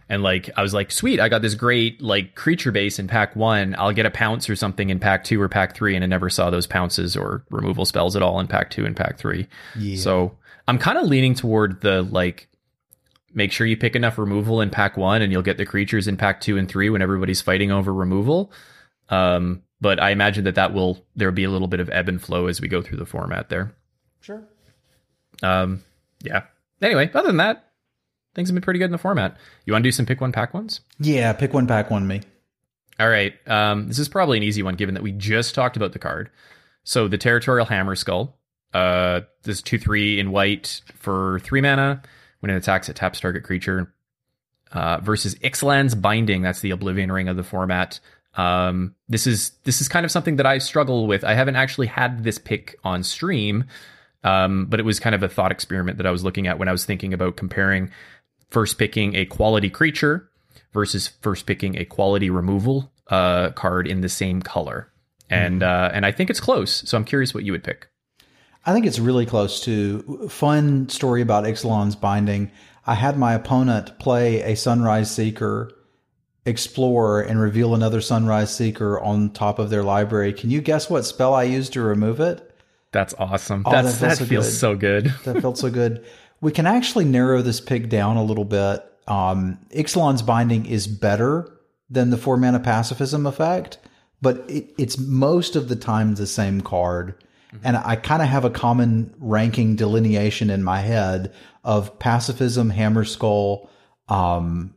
[0.09, 3.37] And like I was like, sweet, I got this great like creature base in pack
[3.37, 3.77] one.
[3.77, 6.31] I'll get a pounce or something in pack two or pack three, and I never
[6.31, 9.46] saw those pounces or removal spells at all in pack two and pack three.
[9.77, 9.96] Yeah.
[9.98, 10.33] So
[10.68, 12.48] I'm kind of leaning toward the like
[13.33, 16.16] make sure you pick enough removal in pack one and you'll get the creatures in
[16.16, 18.52] pack two and three when everybody's fighting over removal.
[19.09, 22.20] Um, but I imagine that that will there'll be a little bit of ebb and
[22.20, 23.74] flow as we go through the format there.
[24.20, 24.46] Sure.
[25.42, 25.83] Um,
[26.22, 26.44] yeah.
[26.83, 27.70] Anyway, other than that,
[28.35, 29.37] things have been pretty good in the format.
[29.64, 30.81] You want to do some pick one pack ones?
[30.98, 32.20] Yeah, pick one, pack one, me.
[33.00, 33.35] All right.
[33.48, 36.31] Um, this is probably an easy one given that we just talked about the card.
[36.85, 38.38] So the territorial hammer skull.
[38.74, 42.02] Uh, this two three in white for three mana.
[42.40, 43.92] When it attacks, it taps target creature.
[44.70, 46.42] Uh, versus Ixalan's binding.
[46.42, 48.00] That's the Oblivion ring of the format.
[48.35, 51.24] Um, this is this is kind of something that I struggle with.
[51.24, 53.64] I haven't actually had this pick on stream,
[54.24, 56.68] um, but it was kind of a thought experiment that I was looking at when
[56.68, 57.90] I was thinking about comparing
[58.50, 60.28] first picking a quality creature
[60.72, 64.92] versus first picking a quality removal uh, card in the same color.
[65.31, 66.83] And uh, and I think it's close.
[66.88, 67.88] So I'm curious what you would pick.
[68.66, 72.51] I think it's really close to fun story about Ixalan's binding.
[72.87, 75.71] I had my opponent play a Sunrise Seeker,
[76.44, 80.33] explore, and reveal another Sunrise Seeker on top of their library.
[80.33, 82.44] Can you guess what spell I used to remove it?
[82.92, 83.62] That's awesome.
[83.66, 85.11] Oh, That's, that that, feels so feels good.
[85.11, 85.14] so good.
[85.35, 86.05] That felt so good.
[86.40, 88.83] We can actually narrow this pick down a little bit.
[89.07, 91.53] Um, Ixalan's binding is better
[91.90, 93.79] than the four mana pacifism effect,
[94.23, 97.14] but it, it's most of the time the same card.
[97.62, 101.32] And I kind of have a common ranking delineation in my head
[101.64, 103.70] of pacifism, hammer skull,
[104.08, 104.74] um,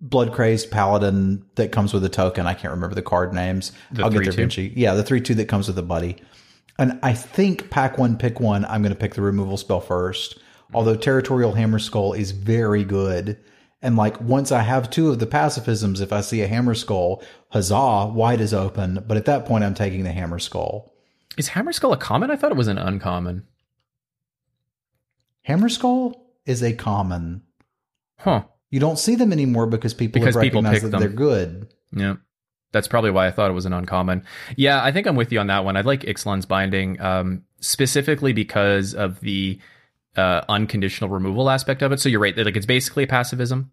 [0.00, 2.46] blood crazed paladin that comes with a token.
[2.46, 3.72] I can't remember the card names.
[3.92, 4.34] The I'll get there 3-2.
[4.34, 4.72] eventually.
[4.76, 6.16] Yeah, the three two that comes with a buddy.
[6.78, 8.64] And I think pack one, pick one.
[8.64, 10.38] I'm going to pick the removal spell first.
[10.74, 13.38] Although territorial hammer skull is very good.
[13.82, 17.22] And like once I have two of the pacifisms, if I see a hammer skull,
[17.50, 19.04] huzzah, white is open.
[19.06, 20.91] But at that point, I'm taking the hammer skull.
[21.36, 22.30] Is Hammer Skull a common?
[22.30, 23.46] I thought it was an uncommon.
[25.42, 27.42] Hammer skull is a common.
[28.18, 28.44] Huh.
[28.70, 31.00] You don't see them anymore because people Because have people recognized pick that them.
[31.00, 31.74] they're good.
[31.92, 32.14] Yeah.
[32.70, 34.24] That's probably why I thought it was an uncommon.
[34.56, 35.76] Yeah, I think I'm with you on that one.
[35.76, 39.58] I like Ixalan's binding, um, specifically because of the
[40.16, 42.00] uh, unconditional removal aspect of it.
[42.00, 43.72] So you're right, like it's basically a pacifism.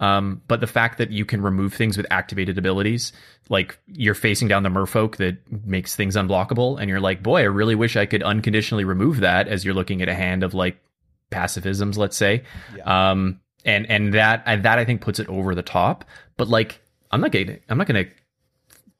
[0.00, 3.12] Um, but the fact that you can remove things with activated abilities,
[3.50, 5.36] like you're facing down the merfolk that
[5.66, 9.46] makes things unblockable, and you're like, boy, I really wish I could unconditionally remove that
[9.46, 10.80] as you're looking at a hand of like
[11.30, 12.44] pacifisms, let's say.
[12.84, 16.06] Um, and and that and that I think puts it over the top.
[16.38, 18.06] But like, I'm not gonna I'm not gonna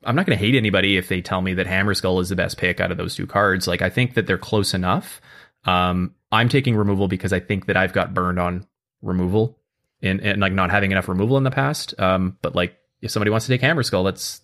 [0.05, 2.59] I'm not gonna hate anybody if they tell me that Hammer Skull is the best
[2.59, 3.67] pick out of those two cards.
[3.67, 5.23] Like, I think that they're close enough.
[5.65, 8.67] Um, I'm taking removal because I think that I've got burned on
[9.03, 9.59] removal
[10.03, 11.95] and, and like not having enough removal in the past.
[11.99, 14.41] Um, but like if somebody wants to take Hammer Skull, that's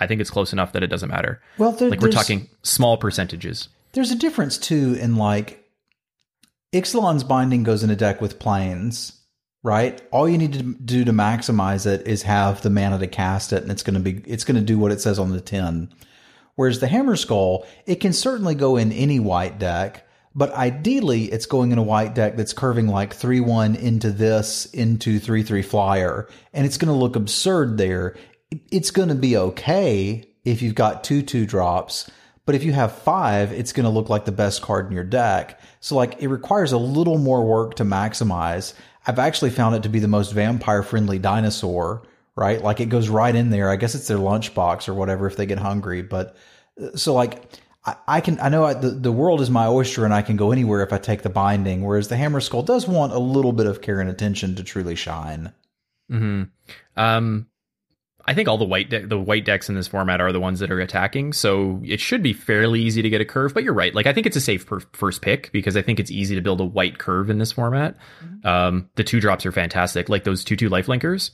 [0.00, 1.40] I think it's close enough that it doesn't matter.
[1.58, 3.68] Well, there, Like we're talking small percentages.
[3.92, 5.64] There's a difference too in like
[6.72, 9.20] Ixalan's binding goes in a deck with planes,
[9.62, 10.02] right?
[10.10, 13.62] All you need to do to maximize it is have the mana to cast it,
[13.62, 15.92] and it's going to be it's going to do what it says on the tin.
[16.56, 21.46] Whereas the Hammer Skull, it can certainly go in any white deck, but ideally it's
[21.46, 25.62] going in a white deck that's curving like 3 1 into this, into 3 3
[25.62, 28.16] flyer, and it's going to look absurd there.
[28.70, 32.10] It's going to be okay if you've got two 2 drops,
[32.46, 35.04] but if you have five, it's going to look like the best card in your
[35.04, 35.60] deck.
[35.80, 38.74] So, like, it requires a little more work to maximize.
[39.06, 42.02] I've actually found it to be the most vampire friendly dinosaur,
[42.36, 42.62] right?
[42.62, 43.70] Like, it goes right in there.
[43.70, 46.02] I guess it's their lunchbox or whatever if they get hungry.
[46.02, 46.36] But
[46.80, 47.42] uh, so, like,
[47.84, 50.36] I, I can, I know I, the, the world is my oyster and I can
[50.36, 53.52] go anywhere if I take the binding, whereas the Hammer Skull does want a little
[53.52, 55.52] bit of care and attention to truly shine.
[56.08, 56.44] hmm
[56.96, 57.46] Um,
[58.26, 60.60] I think all the white de- the white decks in this format are the ones
[60.60, 63.52] that are attacking, so it should be fairly easy to get a curve.
[63.52, 66.00] But you're right; like I think it's a safe per- first pick because I think
[66.00, 67.96] it's easy to build a white curve in this format.
[68.42, 71.32] Um, the two drops are fantastic, like those two two life linkers.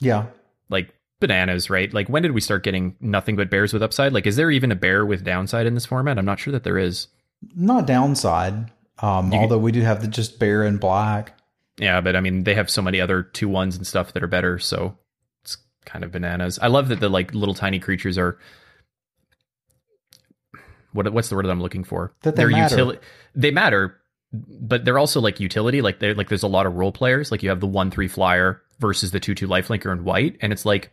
[0.00, 0.26] Yeah.
[0.70, 1.90] Like bananas, right?
[1.94, 4.12] Like when did we start getting nothing but bears with upside?
[4.12, 6.18] Like is there even a bear with downside in this format?
[6.18, 7.06] I'm not sure that there is.
[7.56, 8.70] Not downside.
[8.98, 11.36] Um, although we do have the just bear and black.
[11.78, 14.28] Yeah, but I mean they have so many other two ones and stuff that are
[14.28, 14.98] better, so
[15.42, 15.56] it's
[15.86, 16.58] kind of bananas.
[16.60, 18.38] I love that the like little tiny creatures are
[20.92, 22.12] what what's the word that I'm looking for?
[22.22, 22.76] That they They're matter.
[22.76, 22.98] utili-
[23.34, 23.98] they matter,
[24.32, 25.80] but they're also like utility.
[25.82, 27.30] Like they like there's a lot of role players.
[27.30, 30.52] Like you have the one three flyer versus the two two lifelinker in white, and
[30.52, 30.92] it's like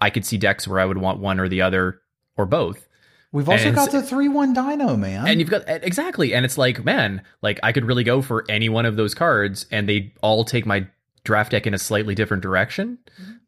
[0.00, 2.00] I could see decks where I would want one or the other
[2.36, 2.88] or both.
[3.32, 5.26] We've also And- got the three one dino man.
[5.26, 8.68] And you've got exactly, and it's like, man, like I could really go for any
[8.68, 10.86] one of those cards, and they all take my
[11.24, 12.98] draft deck in a slightly different direction.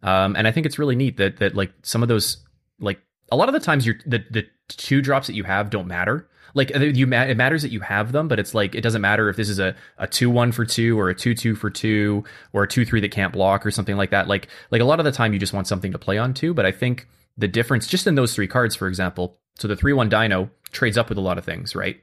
[0.03, 2.39] Um, and I think it's really neat that that like some of those,
[2.81, 5.87] like a lot of the times, you're the the two drops that you have don't
[5.87, 6.29] matter.
[6.57, 9.03] Like uh, you, ma- it matters that you have them, but it's like it doesn't
[9.03, 11.69] matter if this is a a two one for two or a two two for
[11.69, 14.27] two or a two three that can't block or something like that.
[14.27, 16.55] Like like a lot of the time, you just want something to play on too.
[16.55, 19.93] But I think the difference just in those three cards, for example, so the three
[19.93, 22.01] one Dino trades up with a lot of things, right?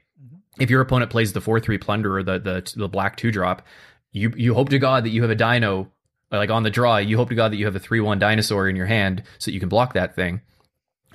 [0.60, 3.66] If your opponent plays the four three plunder or the the the black two drop,
[4.12, 5.90] you you hope to God that you have a Dino
[6.30, 6.98] like on the draw.
[6.98, 9.50] You hope to God that you have a three one dinosaur in your hand so
[9.50, 10.40] that you can block that thing.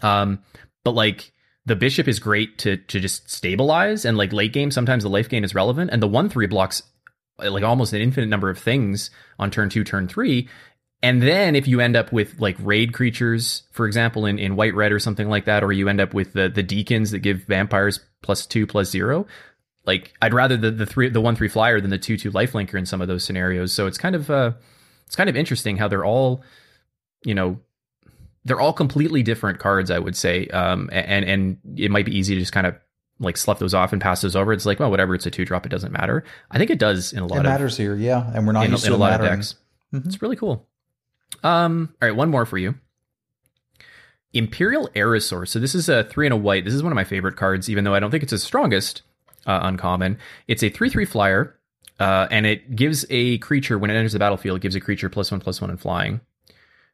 [0.01, 0.43] Um,
[0.83, 1.31] but like
[1.69, 5.29] the bishop is great to to just stabilize and like late game sometimes the life
[5.29, 6.83] gain is relevant and the one three blocks
[7.41, 10.49] uh, like almost an infinite number of things on turn two turn three
[11.01, 14.75] and then if you end up with like raid creatures for example in, in white
[14.75, 17.43] red or something like that or you end up with the the deacons that give
[17.43, 19.25] vampires plus two plus zero
[19.85, 22.75] like i'd rather the the three the one three flyer than the two two lifelinker
[22.75, 23.73] in some of those scenarios.
[23.73, 24.53] So it's kind of uh
[25.07, 26.43] it's kind of interesting how they're all
[27.23, 27.59] you know
[28.45, 30.47] they're all completely different cards, I would say.
[30.47, 32.75] Um, and and it might be easy to just kind of
[33.19, 34.53] like slough those off and pass those over.
[34.53, 36.23] It's like, well, whatever, it's a two drop, it doesn't matter.
[36.51, 38.31] I think it does in a lot it of matters here, yeah.
[38.33, 39.55] And we're not in, used in to a lot of decks.
[39.91, 40.67] It's really cool.
[41.43, 42.75] Um, all right, one more for you.
[44.33, 45.47] Imperial Aerosaur.
[45.47, 46.63] So this is a three and a white.
[46.63, 49.01] This is one of my favorite cards, even though I don't think it's the strongest
[49.45, 50.17] uh, uncommon.
[50.47, 51.59] It's a three three flyer,
[51.99, 54.57] uh, and it gives a creature when it enters the battlefield.
[54.57, 56.21] It gives a creature plus one plus one and flying.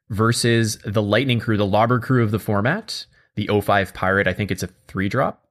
[0.09, 4.27] Versus the Lightning Crew, the Lobber Crew of the format, the 05 Pirate.
[4.27, 5.45] I think it's a three drop.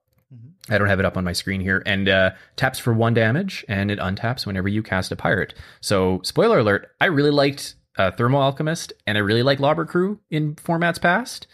[0.70, 3.64] I don't have it up on my screen here, and uh, taps for one damage,
[3.68, 5.54] and it untaps whenever you cast a pirate.
[5.80, 10.20] So, spoiler alert: I really liked uh, Thermo Alchemist, and I really like Lobber Crew
[10.30, 11.46] in formats past.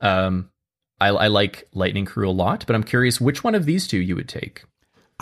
[0.00, 0.50] Um,
[1.00, 3.98] I, I like Lightning Crew a lot, but I'm curious which one of these two
[3.98, 4.64] you would take.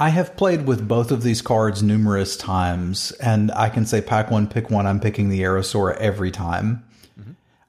[0.00, 4.30] I have played with both of these cards numerous times, and I can say pack
[4.30, 4.86] one, pick one.
[4.86, 6.84] I'm picking the Aerosaur every time.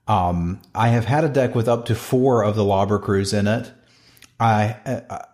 [0.07, 3.47] Um, I have had a deck with up to four of the Lobber Crews in
[3.47, 3.71] it.
[4.39, 5.25] I, uh,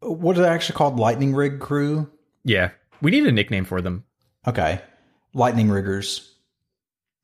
[0.00, 0.98] what are they actually called?
[0.98, 2.10] Lightning Rig Crew?
[2.44, 4.04] Yeah, we need a nickname for them.
[4.46, 4.80] Okay.
[5.34, 6.31] Lightning Riggers.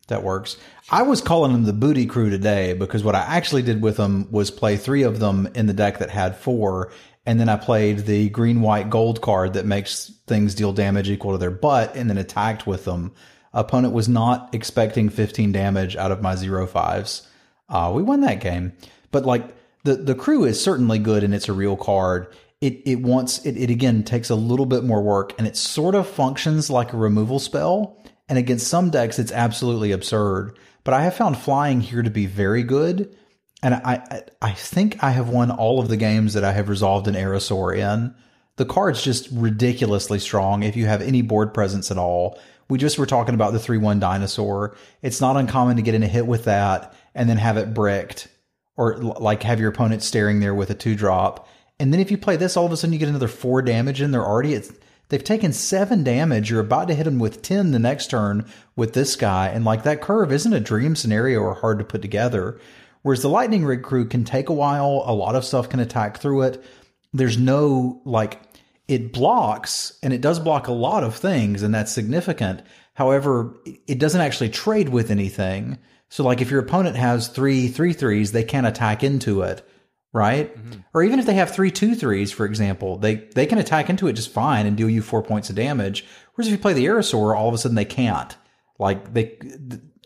[0.08, 0.56] That works.
[0.90, 4.26] I was calling them the Booty Crew today because what I actually did with them
[4.30, 6.92] was play three of them in the deck that had four,
[7.26, 11.32] and then I played the green, white, gold card that makes things deal damage equal
[11.32, 13.12] to their butt, and then attacked with them.
[13.52, 17.28] Opponent was not expecting 15 damage out of my zero fives.
[17.68, 18.72] Uh, we won that game,
[19.10, 22.28] but like the the crew is certainly good and it's a real card.
[22.60, 25.94] It it wants it, it again takes a little bit more work and it sort
[25.94, 27.96] of functions like a removal spell.
[28.28, 30.58] And against some decks, it's absolutely absurd.
[30.84, 33.14] But I have found flying here to be very good.
[33.62, 36.68] And I, I, I think I have won all of the games that I have
[36.68, 38.14] resolved an Aerosaur in.
[38.56, 42.38] The card's just ridiculously strong if you have any board presence at all.
[42.68, 44.76] We just were talking about the 3 1 dinosaur.
[45.00, 48.28] It's not uncommon to get in a hit with that and then have it bricked
[48.76, 51.48] or like have your opponent staring there with a two drop.
[51.80, 54.00] And then if you play this, all of a sudden you get another four damage
[54.00, 54.10] in.
[54.10, 54.72] They're already it's
[55.08, 56.50] they've taken seven damage.
[56.50, 59.82] You're about to hit them with ten the next turn with this guy, and like
[59.84, 62.60] that curve isn't a dream scenario or hard to put together.
[63.02, 65.02] Whereas the lightning rig crew can take a while.
[65.06, 66.64] A lot of stuff can attack through it.
[67.12, 68.40] There's no like
[68.86, 72.62] it blocks and it does block a lot of things and that's significant.
[72.94, 73.54] However,
[73.86, 75.78] it doesn't actually trade with anything.
[76.08, 79.66] So like if your opponent has three three threes, they can't attack into it,
[80.12, 80.56] right?
[80.56, 80.80] Mm-hmm.
[80.94, 84.08] Or even if they have three two threes, for example, they they can attack into
[84.08, 86.04] it just fine and deal you four points of damage.
[86.34, 88.36] Whereas if you play the Aerosaur, all of a sudden they can't.
[88.78, 89.38] Like they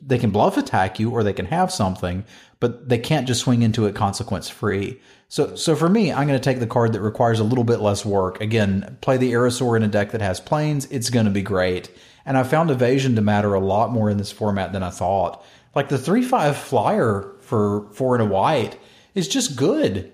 [0.05, 2.25] they can bluff attack you or they can have something,
[2.59, 5.01] but they can't just swing into it consequence free.
[5.29, 7.81] So so for me, I'm going to take the card that requires a little bit
[7.81, 8.41] less work.
[8.41, 11.91] Again, play the Aerosaur in a deck that has planes, it's going to be great.
[12.25, 15.45] And I found evasion to matter a lot more in this format than I thought.
[15.75, 18.79] Like the 3-5 flyer for 4 and a white
[19.15, 20.13] is just good.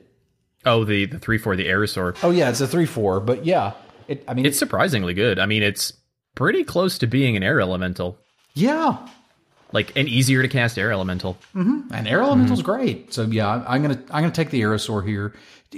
[0.65, 2.17] Oh, the the three four the Aerosaur.
[2.23, 3.73] Oh yeah, it's a 3-4, but yeah.
[4.09, 5.39] It, I mean It's surprisingly good.
[5.39, 5.93] I mean, it's
[6.35, 8.19] pretty close to being an air elemental.
[8.55, 9.07] Yeah.
[9.73, 11.37] like an easier to cast air elemental.
[11.55, 11.93] Mm-hmm.
[11.95, 13.13] And air elemental's great.
[13.15, 15.35] So yeah, I'm gonna I'm gonna take the Aerosaur here.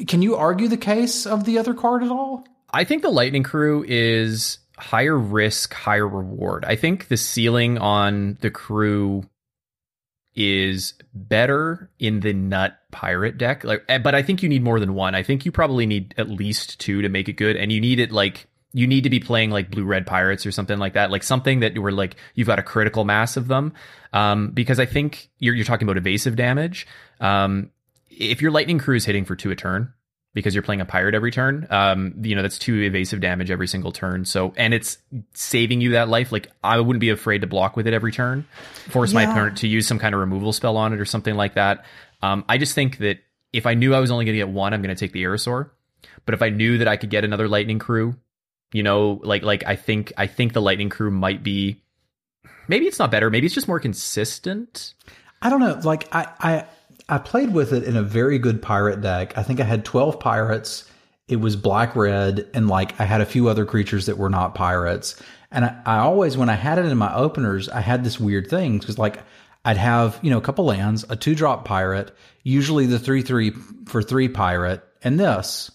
[0.06, 2.46] Can you argue the case of the other card at all?
[2.70, 6.64] I think the Lightning Crew is higher risk, higher reward.
[6.64, 9.24] I think the ceiling on the crew
[10.34, 13.64] is better in the nut pirate deck.
[13.64, 15.14] Like, eh, but I think you need more than one.
[15.14, 17.98] I think you probably need at least two to make it good, and you need
[17.98, 21.10] it like you need to be playing like blue red pirates or something like that,
[21.10, 23.72] like something that were like you've got a critical mass of them.
[24.12, 26.86] Um, because I think you're you're talking about evasive damage.
[27.20, 27.70] Um,
[28.08, 29.92] if your lightning crew is hitting for two a turn
[30.32, 33.66] because you're playing a pirate every turn, um, you know that's two evasive damage every
[33.66, 34.24] single turn.
[34.24, 34.98] So and it's
[35.34, 36.30] saving you that life.
[36.32, 38.46] Like I wouldn't be afraid to block with it every turn,
[38.88, 39.30] force my Yeah.
[39.32, 41.84] opponent to use some kind of removal spell on it or something like that.
[42.22, 43.18] Um, I just think that
[43.52, 45.24] if I knew I was only going to get one, I'm going to take the
[45.24, 45.70] Aerosaur.
[46.24, 48.14] But if I knew that I could get another lightning crew,
[48.72, 51.82] you know, like like I think I think the lightning crew might be
[52.68, 54.94] maybe it's not better, maybe it's just more consistent.
[55.42, 55.80] I don't know.
[55.82, 56.64] Like I, I,
[57.10, 59.36] I played with it in a very good pirate deck.
[59.36, 60.84] I think I had twelve pirates.
[61.28, 64.54] It was black red, and like I had a few other creatures that were not
[64.54, 65.20] pirates.
[65.52, 68.48] And I, I always, when I had it in my openers, I had this weird
[68.48, 69.18] thing because like
[69.64, 73.50] I'd have you know a couple lands, a two drop pirate, usually the three three
[73.86, 75.70] for three pirate, and this.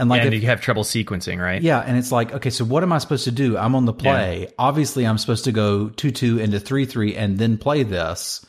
[0.00, 1.60] And like and if- you have trouble sequencing, right?
[1.60, 3.56] yeah, and it's like, okay, so what am I supposed to do?
[3.56, 4.48] I'm on the play.
[4.56, 8.46] Obviously, I'm supposed to go 2 2 into 3 3 and then play this.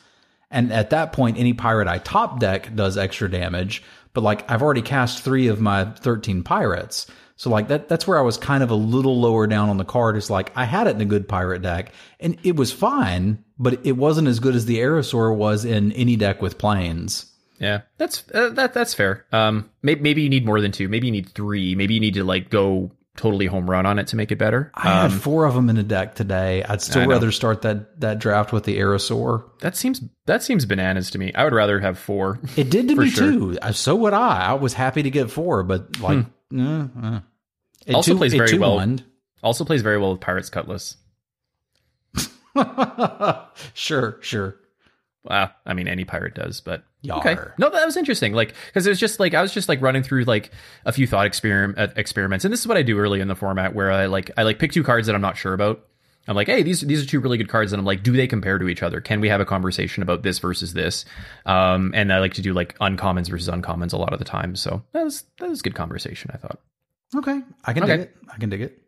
[0.50, 3.82] And at that point, any pirate I top deck does extra damage.
[4.12, 7.06] But like, I've already cast three of my 13 pirates.
[7.40, 9.84] So like that, that's where I was kind of a little lower down on the
[9.84, 10.16] card.
[10.18, 13.86] Is like I had it in a good pirate deck, and it was fine, but
[13.86, 17.32] it wasn't as good as the Aerosaur was in any deck with planes.
[17.58, 19.24] Yeah, that's uh, that that's fair.
[19.32, 20.86] Um, maybe, maybe you need more than two.
[20.88, 21.74] Maybe you need three.
[21.74, 24.70] Maybe you need to like go totally home run on it to make it better.
[24.74, 26.62] I Um, had four of them in a deck today.
[26.62, 29.44] I'd still rather start that that draft with the Aerosaur.
[29.60, 31.32] that seems that seems bananas to me.
[31.34, 32.38] I would rather have four.
[32.56, 33.30] It did to me sure.
[33.32, 33.58] too.
[33.60, 34.50] Uh, So would I.
[34.50, 36.24] I was happy to get four, but like,
[36.56, 37.20] uh, uh.
[37.86, 38.72] It Also two- plays very well.
[38.78, 39.02] two-one.
[39.42, 40.96] Also plays very well with Pirates Cutlass.
[43.74, 44.56] sure, sure.
[45.24, 47.18] Wow, I mean any pirate does, but Yar.
[47.18, 47.36] okay.
[47.58, 48.32] No, that was interesting.
[48.32, 50.50] Like because it was just like I was just like running through like
[50.86, 53.34] a few thought experiment uh, experiments, and this is what I do early in the
[53.36, 55.86] format where I like I like pick two cards that I'm not sure about.
[56.28, 58.26] I'm like, hey, these these are two really good cards, and I'm like, do they
[58.26, 59.00] compare to each other?
[59.00, 61.04] Can we have a conversation about this versus this?
[61.44, 64.56] Um, and I like to do like uncommons versus uncommons a lot of the time.
[64.56, 66.30] So that was that was good conversation.
[66.32, 66.60] I thought.
[67.16, 67.92] Okay, I can Okay.
[67.96, 68.16] dig it.
[68.32, 68.78] I can dig it.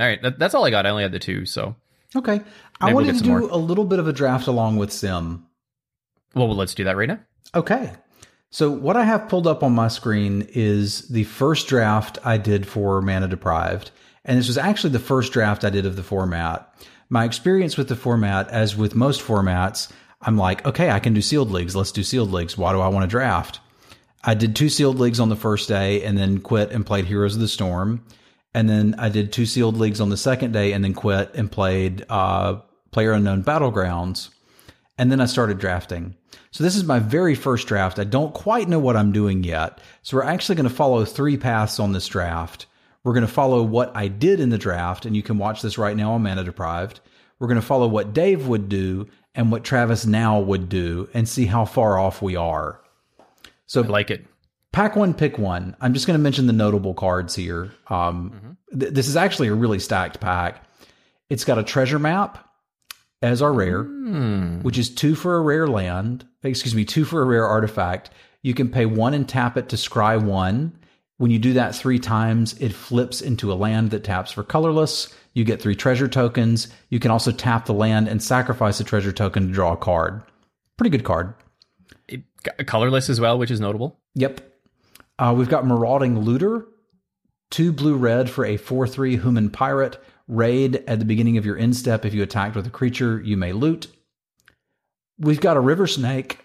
[0.00, 0.84] All right, that, that's all I got.
[0.86, 1.76] I only had the two, so
[2.16, 3.40] Okay, I Maybe we'll wanted to do more.
[3.40, 5.44] a little bit of a draft along with Sim.
[6.34, 7.20] Well, let's do that right now.
[7.54, 7.92] Okay.
[8.50, 12.66] So what I have pulled up on my screen is the first draft I did
[12.66, 13.90] for Mana Deprived.
[14.24, 16.68] And this was actually the first draft I did of the format.
[17.10, 21.22] My experience with the format, as with most formats, I'm like, okay, I can do
[21.22, 21.76] sealed leagues.
[21.76, 22.56] Let's do sealed leagues.
[22.58, 23.60] Why do I want to draft?
[24.24, 27.34] I did two sealed leagues on the first day and then quit and played Heroes
[27.34, 28.04] of the Storm.
[28.52, 31.50] And then I did two sealed leagues on the second day and then quit and
[31.52, 32.60] played uh,
[32.90, 34.30] Player Unknown Battlegrounds
[34.98, 36.16] and then I started drafting.
[36.50, 37.98] So this is my very first draft.
[37.98, 39.80] I don't quite know what I'm doing yet.
[40.02, 42.66] So we're actually going to follow three paths on this draft.
[43.04, 45.78] We're going to follow what I did in the draft, and you can watch this
[45.78, 47.00] right now on Mana Deprived.
[47.38, 51.28] We're going to follow what Dave would do and what Travis now would do and
[51.28, 52.82] see how far off we are.
[53.66, 54.26] So I like it.
[54.72, 55.76] pack one, pick one.
[55.80, 57.70] I'm just going to mention the notable cards here.
[57.88, 60.64] Um, th- this is actually a really stacked pack.
[61.30, 62.47] It's got a treasure map
[63.22, 63.82] as our rare,
[64.62, 66.26] which is two for a rare land.
[66.42, 68.10] Excuse me, two for a rare artifact.
[68.42, 70.78] You can pay one and tap it to scry one.
[71.16, 75.12] When you do that three times, it flips into a land that taps for colorless.
[75.34, 76.68] You get three treasure tokens.
[76.90, 80.22] You can also tap the land and sacrifice a treasure token to draw a card.
[80.76, 81.34] Pretty good card.
[82.06, 82.22] it.
[82.66, 83.98] Colorless as well, which is notable.
[84.14, 84.40] Yep.
[85.18, 86.66] Uh, we've got Marauding Looter,
[87.50, 90.00] two blue red for a 4 3 human pirate.
[90.28, 92.04] Raid at the beginning of your end step.
[92.04, 93.88] If you attacked with a creature, you may loot.
[95.18, 96.44] We've got a River Snake,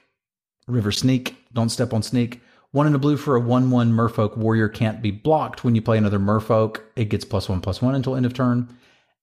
[0.67, 2.41] River Sneak, don't step on Sneak.
[2.71, 5.81] One in a blue for a 1 1 Merfolk Warrior can't be blocked when you
[5.81, 6.81] play another Merfolk.
[6.95, 8.75] It gets plus 1 plus 1 until end of turn.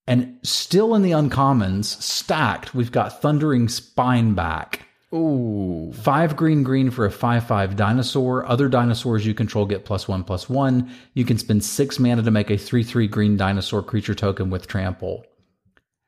[0.07, 4.81] And still in the uncommons, stacked, we've got Thundering Spineback.
[5.13, 8.45] Ooh, Five green green for a 5 5 dinosaur.
[8.45, 10.89] Other dinosaurs you control get plus 1 plus 1.
[11.13, 14.67] You can spend 6 mana to make a 3 3 green dinosaur creature token with
[14.67, 15.25] trample.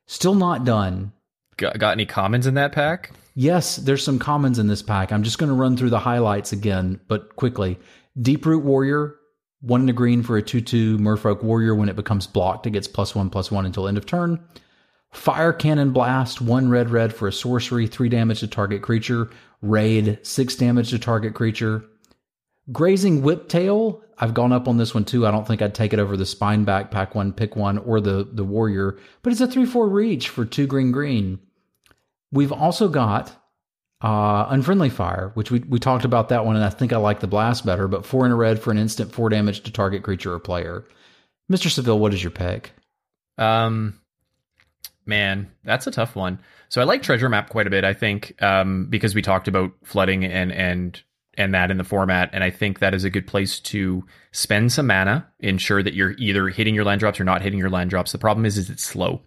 [0.08, 1.12] Still not done.
[1.58, 3.12] got, got any commons in that pack?
[3.36, 5.12] Yes, there's some commons in this pack.
[5.12, 7.80] I'm just going to run through the highlights again, but quickly.
[8.20, 9.16] Deeproot Warrior,
[9.62, 11.76] one in a green for a 2 2 Merfolk Warrior.
[11.76, 14.40] When it becomes blocked, it gets plus 1 plus 1 until end of turn.
[15.14, 19.30] Firecannon Blast, one red red for a sorcery, three damage to target creature.
[19.62, 21.86] Raid, six damage to target creature.
[22.72, 25.26] Grazing Whiptail, I've gone up on this one too.
[25.26, 28.28] I don't think I'd take it over the Spineback, Pack One, Pick One, or the,
[28.30, 31.40] the Warrior, but it's a 3 4 reach for two green green.
[32.32, 33.36] We've also got
[34.02, 37.22] uh, Unfriendly Fire, which we, we talked about that one, and I think I like
[37.22, 40.04] the Blast better, but four in a red for an instant, four damage to target
[40.04, 40.86] creature or player.
[41.52, 41.70] Mr.
[41.70, 42.74] Seville, what is your pick?
[43.38, 44.00] Um,
[45.06, 46.40] man, that's a tough one.
[46.70, 47.84] So I like Treasure Map quite a bit.
[47.84, 51.02] I think um, because we talked about flooding and and
[51.36, 54.72] and that in the format, and I think that is a good place to spend
[54.72, 57.90] some mana, ensure that you're either hitting your land drops or not hitting your land
[57.90, 58.12] drops.
[58.12, 59.22] The problem is, is it's slow.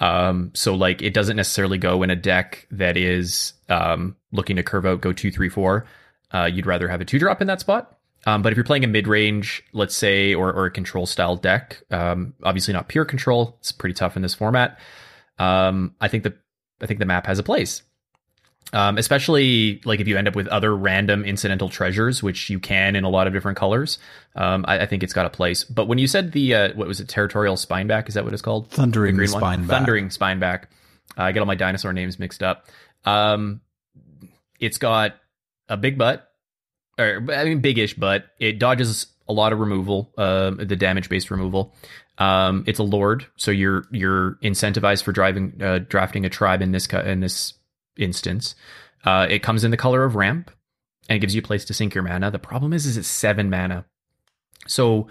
[0.00, 4.62] Um, so like it doesn't necessarily go in a deck that is um, looking to
[4.62, 5.86] curve out, go two, three, four.
[6.32, 7.98] Uh, you'd rather have a two drop in that spot.
[8.26, 11.36] Um, but if you're playing a mid range, let's say, or, or a control style
[11.36, 14.78] deck, um, obviously not pure control, it's pretty tough in this format.
[15.38, 16.34] Um, I think the
[16.82, 17.82] I think the map has a place.
[18.72, 22.94] Um, especially like if you end up with other random incidental treasures, which you can
[22.94, 23.98] in a lot of different colors.
[24.36, 25.64] Um, I, I, think it's got a place.
[25.64, 28.06] But when you said the uh, what was it, territorial spineback?
[28.06, 28.70] Is that what it's called?
[28.70, 29.66] Thundering spineback.
[29.66, 30.64] Thundering spineback.
[31.18, 32.68] Uh, I get all my dinosaur names mixed up.
[33.04, 33.60] Um,
[34.60, 35.16] it's got
[35.68, 36.29] a big butt,
[37.00, 41.30] or I mean bigish but It dodges a lot of removal, uh, the damage based
[41.30, 41.74] removal.
[42.18, 46.72] Um, it's a lord, so you're you're incentivized for driving uh, drafting a tribe in
[46.72, 47.54] this in this
[47.96, 48.54] instance.
[49.04, 50.50] Uh, it comes in the color of ramp,
[51.08, 52.30] and it gives you a place to sink your mana.
[52.30, 53.86] The problem is, is it's seven mana.
[54.66, 55.08] So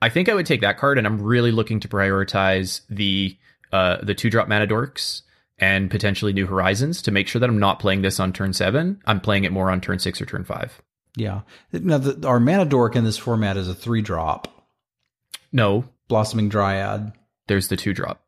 [0.00, 3.36] I think I would take that card, and I'm really looking to prioritize the
[3.72, 5.22] uh, the two drop mana dorks
[5.58, 9.00] and potentially New Horizons to make sure that I'm not playing this on turn seven.
[9.04, 10.80] I'm playing it more on turn six or turn five.
[11.18, 11.42] Yeah.
[11.72, 14.66] Now, the, our mana dork in this format is a three drop.
[15.52, 17.12] No, Blossoming Dryad.
[17.46, 18.22] There's the two drop.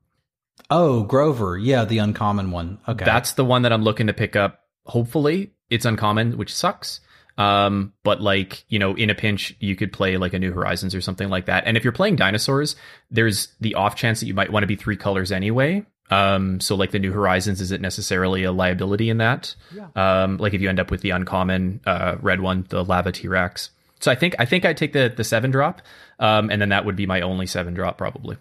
[0.71, 1.59] Oh, Drover.
[1.59, 2.79] Yeah, the uncommon one.
[2.89, 3.05] Okay.
[3.05, 4.61] That's the one that I'm looking to pick up.
[4.87, 7.01] Hopefully, it's uncommon, which sucks.
[7.39, 10.95] Um, but like, you know, in a pinch, you could play like a New Horizons
[10.95, 11.65] or something like that.
[11.67, 12.77] And if you're playing dinosaurs,
[13.11, 15.87] there's the off chance that you might want to be three colors anyway.
[16.11, 19.55] Um, so like the New Horizons isn't necessarily a liability in that.
[19.75, 19.89] Yeah.
[19.95, 23.29] Um, like if you end up with the uncommon uh, red one, the Lava T
[23.29, 23.71] Rex.
[24.01, 25.83] So I think I think I'd take the the seven drop,
[26.19, 28.37] um, and then that would be my only seven drop probably.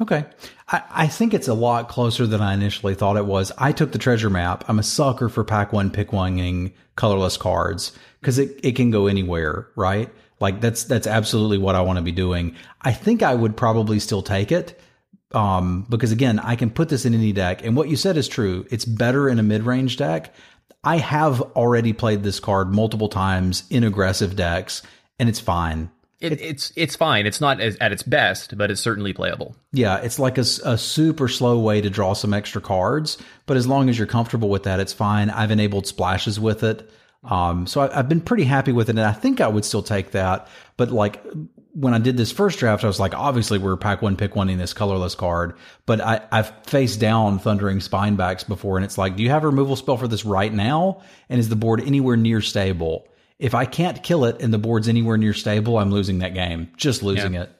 [0.00, 0.24] Okay.
[0.68, 3.52] I, I, think it's a lot closer than I initially thought it was.
[3.56, 4.64] I took the treasure map.
[4.66, 9.06] I'm a sucker for pack one, pick one colorless cards because it, it can go
[9.06, 10.10] anywhere, right?
[10.40, 12.56] Like that's that's absolutely what I want to be doing.
[12.82, 14.80] I think I would probably still take it.
[15.32, 17.64] Um, because again, I can put this in any deck.
[17.64, 18.66] And what you said is true.
[18.70, 20.32] It's better in a mid range deck.
[20.84, 24.82] I have already played this card multiple times in aggressive decks
[25.18, 25.90] and it's fine.
[26.20, 27.26] It, it's it's fine.
[27.26, 29.56] It's not as, at its best, but it's certainly playable.
[29.72, 33.66] Yeah, it's like a, a, super slow way to draw some extra cards, but as
[33.66, 35.28] long as you're comfortable with that, it's fine.
[35.28, 36.88] I've enabled splashes with it,
[37.24, 39.82] um, so I, have been pretty happy with it, and I think I would still
[39.82, 40.48] take that.
[40.76, 41.22] But like
[41.74, 44.48] when I did this first draft, I was like, obviously we're pack one, pick one
[44.48, 45.56] in this colorless card,
[45.86, 49.48] but I, I've faced down Thundering Spinebacks before, and it's like, do you have a
[49.48, 51.02] removal spell for this right now?
[51.28, 53.08] And is the board anywhere near stable?
[53.38, 56.70] if I can't kill it and the board's anywhere near stable, I'm losing that game.
[56.76, 57.42] Just losing yeah.
[57.42, 57.50] it.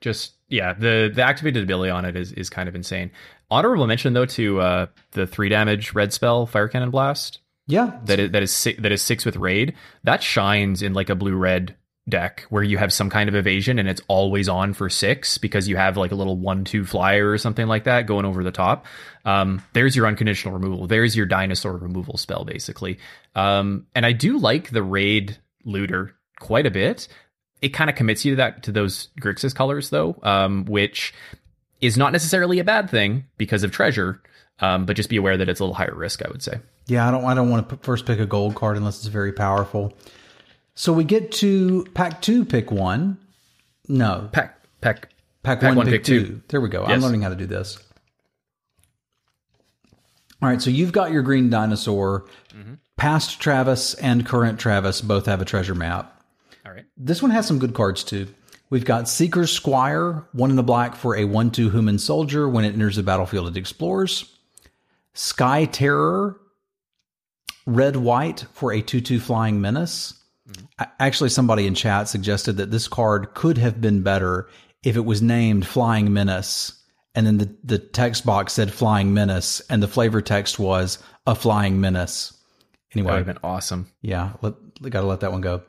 [0.00, 3.10] Just yeah, the the activated ability on it is is kind of insane.
[3.50, 7.40] Honorable mention though to uh, the three damage red spell fire cannon blast.
[7.66, 9.74] Yeah, that is that is six, that is six with raid.
[10.04, 11.76] That shines in like a blue red
[12.08, 15.68] deck where you have some kind of evasion and it's always on for six because
[15.68, 18.50] you have like a little one two flyer or something like that going over the
[18.50, 18.86] top.
[19.24, 20.86] Um, there's your unconditional removal.
[20.86, 22.98] There's your dinosaur removal spell basically.
[23.34, 27.08] Um, and I do like the raid looter quite a bit.
[27.62, 31.14] It kind of commits you to that to those Grixis colors though, um, which
[31.80, 34.22] is not necessarily a bad thing because of treasure.
[34.60, 36.60] Um, but just be aware that it's a little higher risk, I would say.
[36.86, 37.24] Yeah, I don't.
[37.24, 39.96] I don't want to first pick a gold card unless it's very powerful.
[40.74, 43.18] So we get to pack two, pick one.
[43.88, 44.28] No.
[44.32, 45.10] Pack, pack,
[45.42, 46.26] pack, pack one, one, pick, two.
[46.26, 46.42] two.
[46.48, 46.82] There we go.
[46.82, 46.90] Yes.
[46.90, 47.78] I'm learning how to do this.
[50.42, 50.60] All right.
[50.60, 52.26] So you've got your green dinosaur.
[52.54, 52.74] Mm-hmm.
[52.96, 56.22] Past Travis and current Travis both have a treasure map.
[56.66, 56.84] All right.
[56.96, 58.28] This one has some good cards too.
[58.70, 62.48] We've got Seeker's Squire, one in the black for a 1 2 human soldier.
[62.48, 64.24] When it enters the battlefield, it explores.
[65.12, 66.40] Sky Terror,
[67.66, 70.14] red white for a 2 2 flying menace.
[70.98, 74.48] Actually, somebody in chat suggested that this card could have been better
[74.82, 76.82] if it was named Flying Menace,
[77.14, 81.34] and then the, the text box said Flying Menace, and the flavor text was a
[81.34, 82.38] Flying Menace.
[82.92, 83.88] Anyway, that would have been awesome.
[84.02, 85.62] Yeah, let, got to let that one go.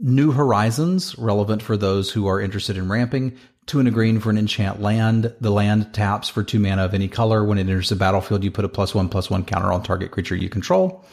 [0.00, 3.36] New Horizons, relevant for those who are interested in ramping.
[3.66, 5.34] Two and a green for an enchant land.
[5.40, 7.44] The land taps for two mana of any color.
[7.44, 10.10] When it enters the battlefield, you put a plus one plus one counter on target
[10.10, 11.04] creature you control.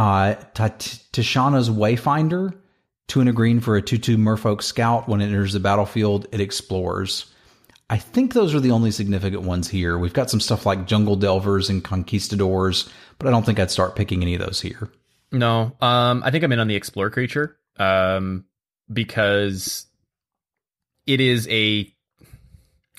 [0.00, 2.54] Uh, Tishana's Wayfinder.
[3.06, 5.06] Two and a green for a 2 2 Merfolk Scout.
[5.06, 7.30] When it enters the battlefield, it explores.
[7.90, 9.98] I think those are the only significant ones here.
[9.98, 12.88] We've got some stuff like Jungle Delvers and Conquistadors,
[13.18, 14.90] but I don't think I'd start picking any of those here.
[15.32, 18.46] No, um, I think I'm in on the Explore creature um,
[18.90, 19.84] because
[21.06, 21.92] it is a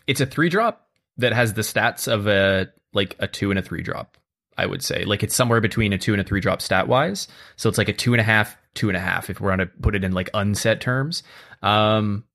[0.05, 0.87] it's a three drop
[1.17, 4.17] that has the stats of a like a two and a three drop.
[4.57, 7.27] I would say like it's somewhere between a two and a three drop stat wise.
[7.55, 9.59] So it's like a two and a half, two and a half if we're going
[9.59, 11.23] to put it in like unset terms.
[11.61, 12.25] Um,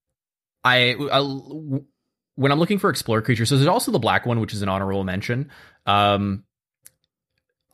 [0.65, 1.21] I, I
[2.37, 4.69] when I'm looking for explore creatures, so there's also the black one, which is an
[4.69, 5.51] honorable mention.
[5.87, 6.45] Um,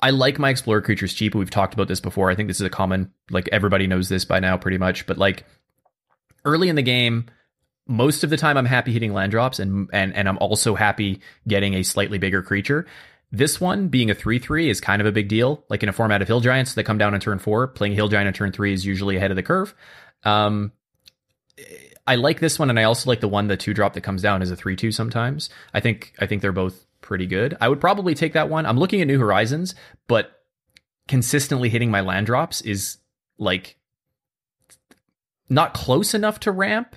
[0.01, 1.34] I like my explorer creatures cheap.
[1.34, 2.30] We've talked about this before.
[2.30, 5.07] I think this is a common, like everybody knows this by now, pretty much.
[5.07, 5.45] But like
[6.45, 7.26] early in the game,
[7.86, 11.20] most of the time I'm happy hitting land drops, and and and I'm also happy
[11.47, 12.86] getting a slightly bigger creature.
[13.33, 15.64] This one being a 3 3 is kind of a big deal.
[15.70, 18.09] Like in a format of Hill Giants that come down on turn four, playing Hill
[18.09, 19.74] Giant on turn three is usually ahead of the curve.
[20.22, 20.72] Um,
[22.07, 24.22] I like this one, and I also like the one, the two drop that comes
[24.22, 24.93] down as a three two.
[24.93, 27.57] Sometimes I think I think they're both pretty good.
[27.61, 28.66] I would probably take that one.
[28.66, 29.74] I'm looking at New Horizons,
[30.09, 30.43] but
[31.09, 32.99] consistently hitting my land drops is
[33.39, 33.76] like
[35.49, 36.97] not close enough to ramp,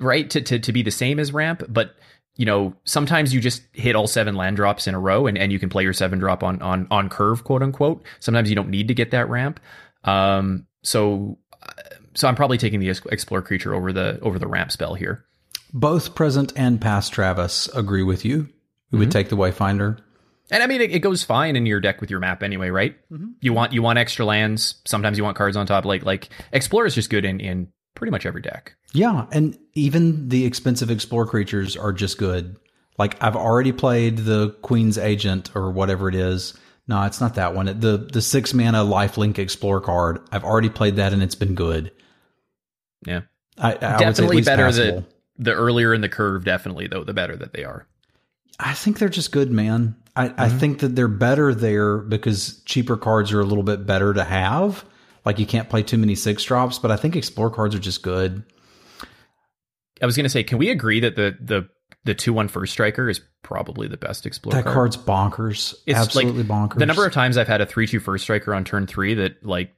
[0.00, 0.28] right?
[0.30, 1.94] To to to be the same as ramp, but
[2.36, 5.52] you know, sometimes you just hit all seven land drops in a row and, and
[5.52, 8.04] you can play your seven drop on on on curve, quote unquote.
[8.20, 9.58] Sometimes you don't need to get that ramp.
[10.04, 11.38] Um, so
[12.14, 15.24] so I'm probably taking the explore creature over the over the ramp spell here.
[15.72, 18.38] Both present and past Travis agree with you.
[18.38, 18.98] We mm-hmm.
[19.00, 19.98] would take the Wayfinder.
[20.50, 22.96] And I mean, it, it, goes fine in your deck with your map anyway, right?
[23.10, 23.30] Mm-hmm.
[23.40, 24.76] You want you want extra lands.
[24.84, 25.84] Sometimes you want cards on top.
[25.84, 28.76] Like like Explore is just good in in pretty much every deck.
[28.92, 32.56] Yeah, and even the expensive Explore creatures are just good.
[32.98, 36.54] Like I've already played the Queen's Agent or whatever it is.
[36.86, 37.66] No, it's not that one.
[37.66, 40.20] The the six mana lifelink Explore card.
[40.30, 41.90] I've already played that and it's been good.
[43.04, 43.22] Yeah,
[43.58, 45.04] I, I definitely better the
[45.36, 46.44] the earlier in the curve.
[46.44, 47.86] Definitely though, the better that they are.
[48.58, 49.96] I think they're just good, man.
[50.14, 50.40] I, mm-hmm.
[50.40, 54.24] I think that they're better there because cheaper cards are a little bit better to
[54.24, 54.84] have.
[55.26, 58.02] Like you can't play too many six drops, but I think explore cards are just
[58.02, 58.44] good.
[60.00, 61.68] I was going to say, can we agree that the the
[62.04, 64.52] the two one first striker is probably the best explore.
[64.52, 64.74] That card.
[64.74, 65.74] card's bonkers.
[65.86, 66.78] It's absolutely like, bonkers.
[66.78, 69.44] The number of times I've had a three two first striker on turn three that
[69.44, 69.74] like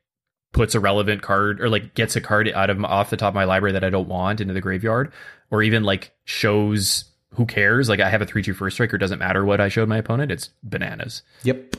[0.52, 3.34] puts a relevant card or like gets a card out of off the top of
[3.34, 5.12] my library that I don't want into the graveyard,
[5.50, 7.88] or even like shows who cares.
[7.88, 10.30] Like I have a three two first striker, doesn't matter what I showed my opponent.
[10.30, 11.22] It's bananas.
[11.44, 11.76] Yep.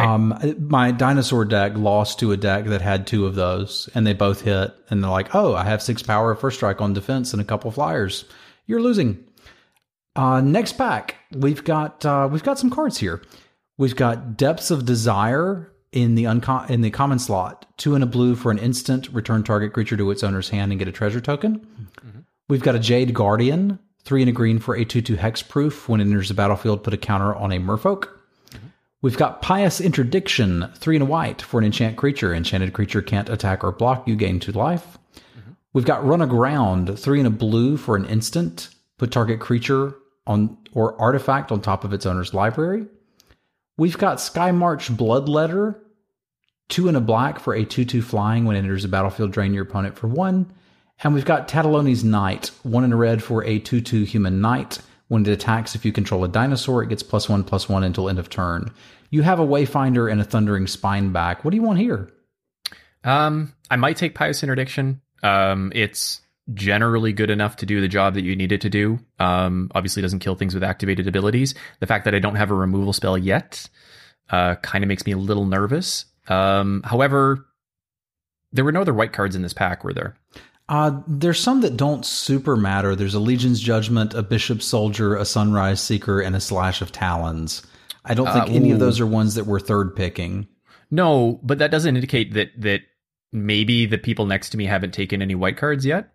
[0.00, 4.12] Um, my dinosaur deck lost to a deck that had two of those, and they
[4.14, 4.74] both hit.
[4.90, 7.70] And they're like, "Oh, I have six power, first strike on defense, and a couple
[7.70, 8.24] flyers.
[8.66, 9.24] You're losing."
[10.14, 13.22] Uh, next pack, we've got uh, we've got some cards here.
[13.78, 18.06] We've got Depths of Desire in the uncom- in the common slot, two and a
[18.06, 19.08] blue for an instant.
[19.12, 21.60] Return target creature to its owner's hand and get a treasure token.
[21.60, 22.20] Mm-hmm.
[22.48, 25.88] We've got a Jade Guardian, three and a green for a two-two hexproof.
[25.88, 28.08] When it enters the battlefield, put a counter on a Merfolk.
[29.02, 32.32] We've got Pious Interdiction, three and a white for an enchant creature.
[32.32, 34.06] Enchanted creature can't attack or block.
[34.06, 34.96] You gain two life.
[35.36, 35.50] Mm-hmm.
[35.72, 38.68] We've got Run Aground, three and a blue for an instant.
[38.98, 42.86] Put target creature on or artifact on top of its owner's library.
[43.76, 45.80] We've got Skymarch Bloodletter,
[46.68, 49.52] two and a black for a 2 2 flying when it enters the battlefield, drain
[49.52, 50.54] your opponent for one.
[51.02, 54.78] And we've got Tilonalli's Knight, one in a red for a 2 2 human knight.
[55.12, 58.08] When it attacks, if you control a dinosaur, it gets plus one plus one until
[58.08, 58.72] end of turn.
[59.10, 61.44] You have a Wayfinder and a Thundering Spineback.
[61.44, 62.10] What do you want here?
[63.04, 65.02] Um, I might take Pious Interdiction.
[65.22, 66.22] Um, it's
[66.54, 69.00] generally good enough to do the job that you need it to do.
[69.18, 71.54] Um, obviously doesn't kill things with activated abilities.
[71.80, 73.68] The fact that I don't have a removal spell yet
[74.30, 76.06] uh, kind of makes me a little nervous.
[76.28, 77.44] Um, however,
[78.50, 80.16] there were no other white cards in this pack, were there?
[80.72, 82.96] Uh, there's some that don't super matter.
[82.96, 87.62] There's a Legion's Judgment, a Bishop Soldier, a Sunrise Seeker, and a Slash of Talons.
[88.06, 90.48] I don't think uh, any of those are ones that we're third picking.
[90.90, 92.80] No, but that doesn't indicate that that
[93.32, 96.14] maybe the people next to me haven't taken any white cards yet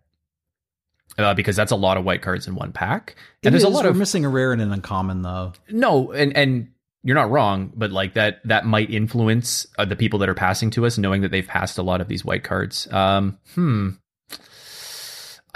[1.18, 3.14] uh, because that's a lot of white cards in one pack.
[3.44, 5.52] And it there's is, a lot of missing a rare and an uncommon though.
[5.70, 6.72] No, and and
[7.04, 10.70] you're not wrong, but like that that might influence uh, the people that are passing
[10.70, 12.92] to us, knowing that they've passed a lot of these white cards.
[12.92, 13.90] Um, hmm.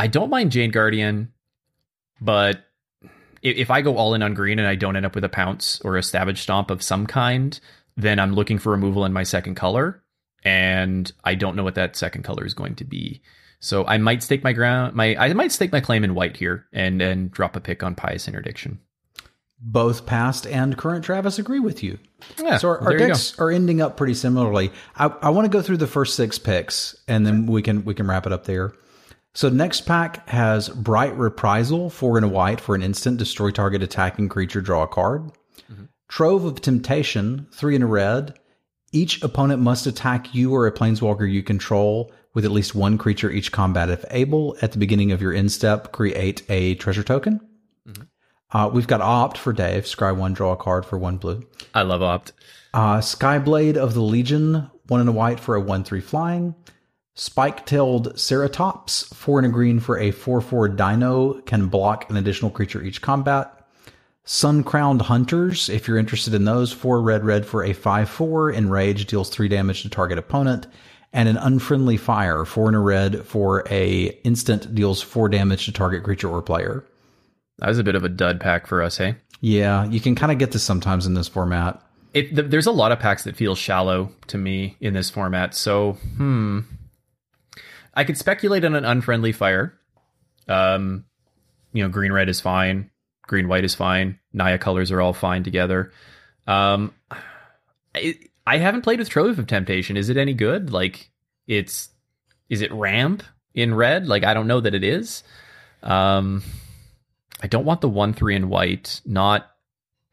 [0.03, 1.33] I don't mind Jade Guardian,
[2.21, 2.65] but
[3.41, 5.29] if, if I go all in on green and I don't end up with a
[5.29, 7.61] pounce or a Savage Stomp of some kind,
[7.97, 10.03] then I'm looking for removal in my second color,
[10.43, 13.23] and I don't know what that second color is going to be.
[13.61, 14.97] So I might stake my ground.
[14.97, 17.95] My I might stake my claim in white here and and drop a pick on
[17.95, 18.81] pious interdiction.
[19.61, 22.01] Both past and current Travis agree with you.
[22.43, 24.73] Yeah, so our, well, our decks are ending up pretty similarly.
[24.97, 27.95] I, I want to go through the first six picks and then we can we
[27.95, 28.73] can wrap it up there.
[29.35, 33.83] So next pack has Bright Reprisal, four and a white for an instant, destroy target
[33.83, 35.33] attacking creature, draw a card.
[36.09, 38.39] Trove of Temptation, three and a red.
[38.93, 43.31] Each opponent must attack you or a planeswalker you control with at least one creature
[43.31, 44.57] each combat if able.
[44.61, 47.41] At the beginning of your end step, create a treasure token.
[48.51, 49.85] Uh, we've got Opt for Dave.
[49.85, 51.43] Scry one, draw a card for one blue.
[51.75, 52.33] I love opt.
[52.75, 56.55] Uh, Skyblade of the Legion, one and a white for a 1 3 flying.
[57.15, 62.17] Spike tailed Ceratops, four and a green for a 4 4 dino, can block an
[62.17, 63.67] additional creature each combat.
[64.25, 68.53] Sun Crowned Hunters, if you're interested in those, four red red for a 5 4,
[68.53, 70.67] enrage, deals three damage to target opponent.
[71.13, 75.73] And an Unfriendly Fire, four and a red for a instant, deals four damage to
[75.73, 76.87] target creature or player.
[77.59, 79.17] That was a bit of a dud pack for us, hey.
[79.43, 81.83] Yeah, you can kind of get this sometimes in this format.
[82.15, 85.55] It, th- there's a lot of packs that feel shallow to me in this format.
[85.55, 86.61] So, hmm,
[87.95, 89.79] I could speculate on an unfriendly fire.
[90.49, 91.05] Um,
[91.73, 92.91] you know, green red is fine,
[93.23, 95.93] green white is fine, Naya colors are all fine together.
[96.47, 96.93] Um,
[97.95, 99.97] I, I haven't played with Trove of Temptation.
[99.97, 100.73] Is it any good?
[100.73, 101.11] Like,
[101.47, 101.91] it's
[102.49, 103.23] is it ramp
[103.55, 104.07] in red?
[104.07, 105.23] Like, I don't know that it is.
[105.83, 106.43] Um,
[107.43, 109.51] I don't want the one three in white, not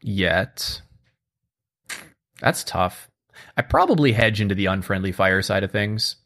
[0.00, 0.82] yet.
[2.40, 3.10] That's tough.
[3.56, 6.16] I probably hedge into the unfriendly fire side of things,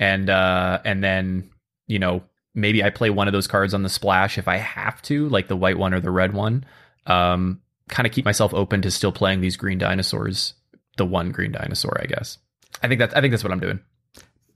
[0.00, 1.50] and uh, and then
[1.86, 2.24] you know
[2.54, 5.46] maybe I play one of those cards on the splash if I have to, like
[5.46, 6.64] the white one or the red one.
[7.06, 10.54] Um, kind of keep myself open to still playing these green dinosaurs,
[10.96, 12.38] the one green dinosaur, I guess.
[12.82, 13.80] I think that's I think that's what I'm doing.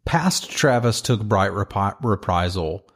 [0.05, 2.87] Past Travis took Bright Repi- Reprisal.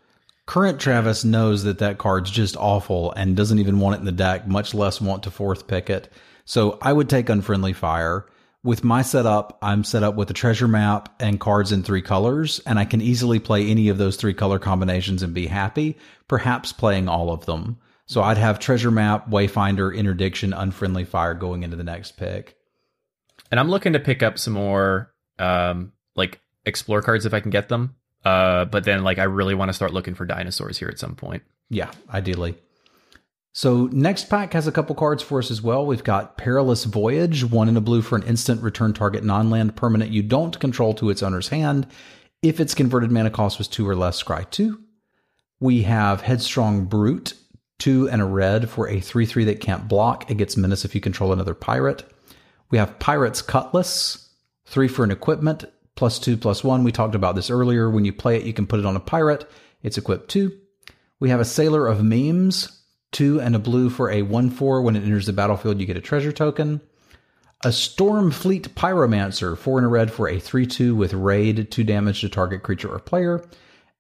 [0.47, 4.13] Current Travis knows that that card's just awful and doesn't even want it in the
[4.13, 6.11] deck, much less want to fourth pick it.
[6.47, 8.27] So I would take Unfriendly Fire.
[8.65, 12.61] With my setup, I'm set up with a treasure map and cards in three colors,
[12.67, 15.97] and I can easily play any of those three color combinations and be happy,
[16.27, 17.79] perhaps playing all of them.
[18.07, 22.57] So I'd have treasure map, wayfinder, interdiction, unfriendly fire going into the next pick.
[23.51, 27.51] And I'm looking to pick up some more um, like explore cards if I can
[27.51, 27.95] get them.
[28.25, 31.15] Uh, but then like I really want to start looking for dinosaurs here at some
[31.15, 31.43] point.
[31.71, 32.57] Yeah, ideally.
[33.53, 35.85] So next pack has a couple cards for us as well.
[35.85, 40.13] We've got Perilous Voyage, one in a blue for an instant return target non-land permanent
[40.13, 41.87] you don't control to its owner's hand.
[42.43, 44.81] If its converted mana cost was two or less, scry two.
[45.61, 47.35] We have Headstrong Brute,
[47.79, 50.31] two and a red for a 3 3 that can't block.
[50.31, 52.05] It gets menace if you control another pirate.
[52.71, 54.29] We have Pirate's Cutlass,
[54.67, 55.65] three for an equipment,
[55.97, 56.85] plus two, plus one.
[56.85, 57.91] We talked about this earlier.
[57.91, 59.51] When you play it, you can put it on a pirate.
[59.83, 60.57] It's equipped two.
[61.19, 62.78] We have a Sailor of Means,
[63.13, 64.83] two and a blue for a 1 4.
[64.83, 66.81] When it enters the battlefield, you get a treasure token.
[67.65, 71.83] A Storm Fleet Pyromancer, four and a red for a 3 2 with raid, two
[71.83, 73.45] damage to target creature or player.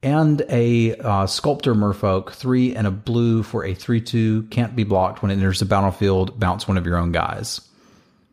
[0.00, 4.84] And a uh, Sculptor Merfolk, three and a blue for a 3 2, can't be
[4.84, 7.60] blocked when it enters the battlefield, bounce one of your own guys.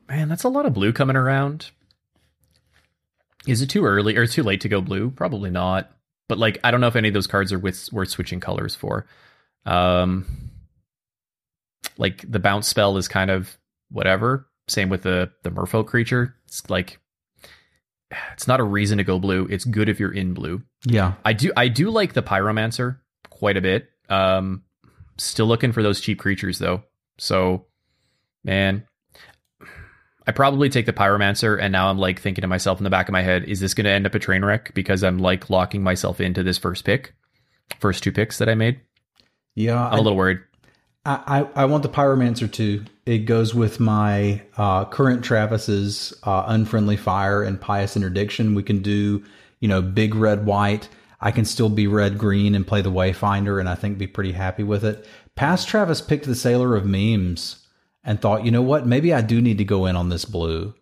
[0.08, 1.72] Man, that's a lot of blue coming around.
[3.48, 5.10] Is it too early or too late to go blue?
[5.10, 5.92] Probably not.
[6.28, 8.76] But like, I don't know if any of those cards are with, worth switching colors
[8.76, 9.08] for.
[9.66, 10.52] Um,
[11.98, 13.58] like the bounce spell is kind of
[13.90, 14.48] whatever.
[14.68, 16.36] Same with the the Merfolk creature.
[16.46, 17.00] It's like
[18.34, 19.48] it's not a reason to go blue.
[19.50, 20.62] It's good if you're in blue.
[20.86, 21.14] Yeah.
[21.24, 23.90] I do I do like the Pyromancer quite a bit.
[24.10, 24.64] Um,
[25.18, 26.84] still looking for those cheap creatures though.
[27.18, 27.66] So,
[28.44, 28.86] man,
[30.28, 33.08] I probably take the Pyromancer, and now I'm like thinking to myself in the back
[33.08, 35.50] of my head, is this going to end up a train wreck because I'm like
[35.50, 37.14] locking myself into this first pick,
[37.80, 38.82] first two picks that I made?
[39.54, 39.88] Yeah.
[39.88, 40.40] I'm a little worried.
[41.06, 42.84] I, I, want the Pyromancer too.
[43.06, 48.56] It goes with my uh, current Travis's uh, Unfriendly Fire and Pious Interdiction.
[48.56, 49.24] We can do,
[49.60, 50.90] you know, big red white.
[51.22, 54.32] I can still be red green and play the Wayfinder, and I think be pretty
[54.32, 55.08] happy with it.
[55.36, 57.66] Past Travis picked the Sailor of Means
[58.04, 60.74] and thought, you know what, maybe I do need to go in on this blue.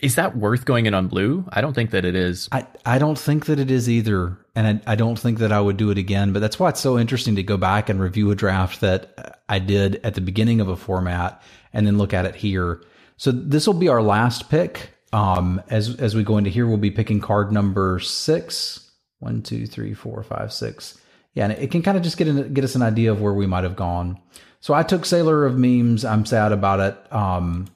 [0.00, 1.44] Is that worth going in on blue?
[1.50, 2.48] I don't think that it is.
[2.52, 4.36] I, I don't think that it is either.
[4.54, 6.32] And I, I don't think that I would do it again.
[6.32, 9.58] But that's why it's so interesting to go back and review a draft that I
[9.58, 11.40] did at the beginning of a format
[11.72, 12.82] and then look at it here.
[13.16, 14.90] So this will be our last pick.
[15.12, 18.90] Um, as as we go into here, we'll be picking card number six.
[19.20, 21.00] One, two, three, four, five, six.
[21.32, 23.32] Yeah, and it can kind of just get in, get us an idea of where
[23.32, 24.20] we might have gone.
[24.60, 26.04] So I took Sailor of Means.
[26.04, 27.12] I'm sad about it.
[27.12, 27.68] Um,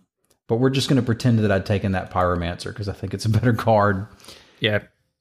[0.50, 3.24] but we're just going to pretend that I'd taken that Pyromancer because I think it's
[3.24, 4.08] a better card.
[4.58, 4.80] Yeah.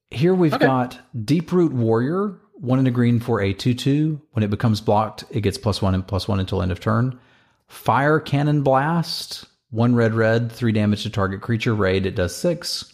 [0.09, 0.65] Here we've Okay.
[0.65, 4.19] got Deep Root Warrior, one in a green for a 2 2.
[4.31, 7.19] When it becomes blocked, it gets plus one and plus one until end of turn.
[7.67, 11.75] Fire Cannon Blast, one red, red, three damage to target creature.
[11.75, 12.91] Raid, it does six.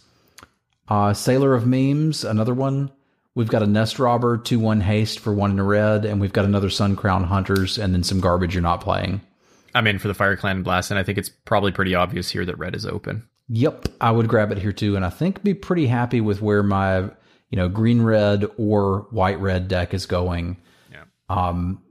[0.88, 2.90] Uh, Sailor of Means, another one.
[3.34, 6.34] We've got a Nest Robber, 2 1 haste for one in a red, and we've
[6.34, 9.22] got another Sun Crown Hunters, and then some garbage you're not playing.
[9.76, 12.58] I'm in for the Firecannon Blast, and I think it's probably pretty obvious here that
[12.58, 13.28] red is open.
[13.48, 16.62] Yep, I would grab it here too, and I think be pretty happy with where
[16.62, 17.00] my
[17.50, 20.56] you know green red or white red deck is going.
[20.90, 21.04] Yeah.
[21.28, 21.82] Um,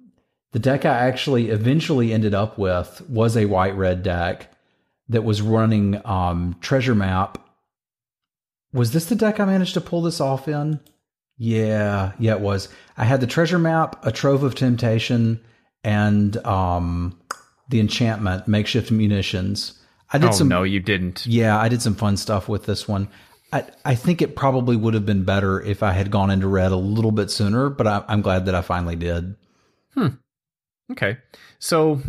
[0.51, 4.51] the deck I actually eventually ended up with was a white red deck
[5.09, 7.38] that was running um, treasure map.
[8.73, 10.79] Was this the deck I managed to pull this off in?
[11.38, 12.67] Yeah, yeah, it was.
[12.97, 15.39] I had the treasure map, a trove of temptation,
[15.83, 17.19] and um,
[17.70, 19.80] the enchantment, makeshift munitions.
[20.11, 21.26] I did oh some no, you didn't.
[21.26, 23.09] yeah, I did some fun stuff with this one.
[23.51, 26.72] I, I think it probably would have been better if I had gone into red
[26.72, 29.36] a little bit sooner, but I, I'm glad that I finally did.
[29.93, 30.07] Hmm.
[30.91, 31.18] Okay,
[31.59, 32.01] so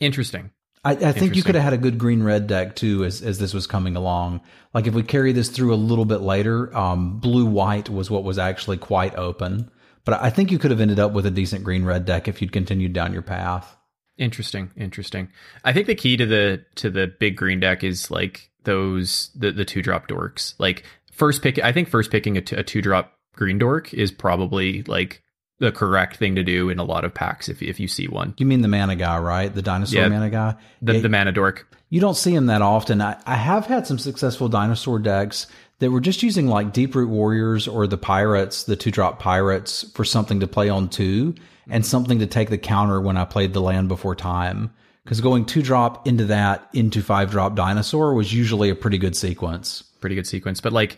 [0.00, 0.50] interesting.
[0.84, 3.38] I, I think you could have had a good green red deck too as, as
[3.38, 4.42] this was coming along.
[4.74, 8.22] Like if we carry this through a little bit later, um, blue white was what
[8.22, 9.70] was actually quite open.
[10.04, 12.42] But I think you could have ended up with a decent green red deck if
[12.42, 13.74] you'd continued down your path.
[14.16, 15.28] Interesting, interesting.
[15.64, 19.50] I think the key to the to the big green deck is like those the
[19.50, 20.54] the two drop dorks.
[20.58, 24.12] Like first pick, I think first picking a, t- a two drop green dork is
[24.12, 25.22] probably like
[25.58, 28.34] the correct thing to do in a lot of packs if if you see one.
[28.38, 29.52] You mean the mana guy, right?
[29.52, 30.08] The dinosaur Yeah.
[30.08, 30.54] mana guy?
[30.80, 31.68] The Yeah, the mana dork.
[31.90, 33.00] You don't see him that often.
[33.00, 35.46] I, I have had some successful dinosaur decks
[35.78, 39.84] that were just using like Deep Root Warriors or the Pirates, the two drop Pirates,
[39.94, 41.34] for something to play on two
[41.68, 44.72] and something to take the counter when I played the land before time.
[45.04, 49.14] Because going two drop into that into five drop dinosaur was usually a pretty good
[49.14, 49.82] sequence.
[50.00, 50.96] Pretty good sequence, but like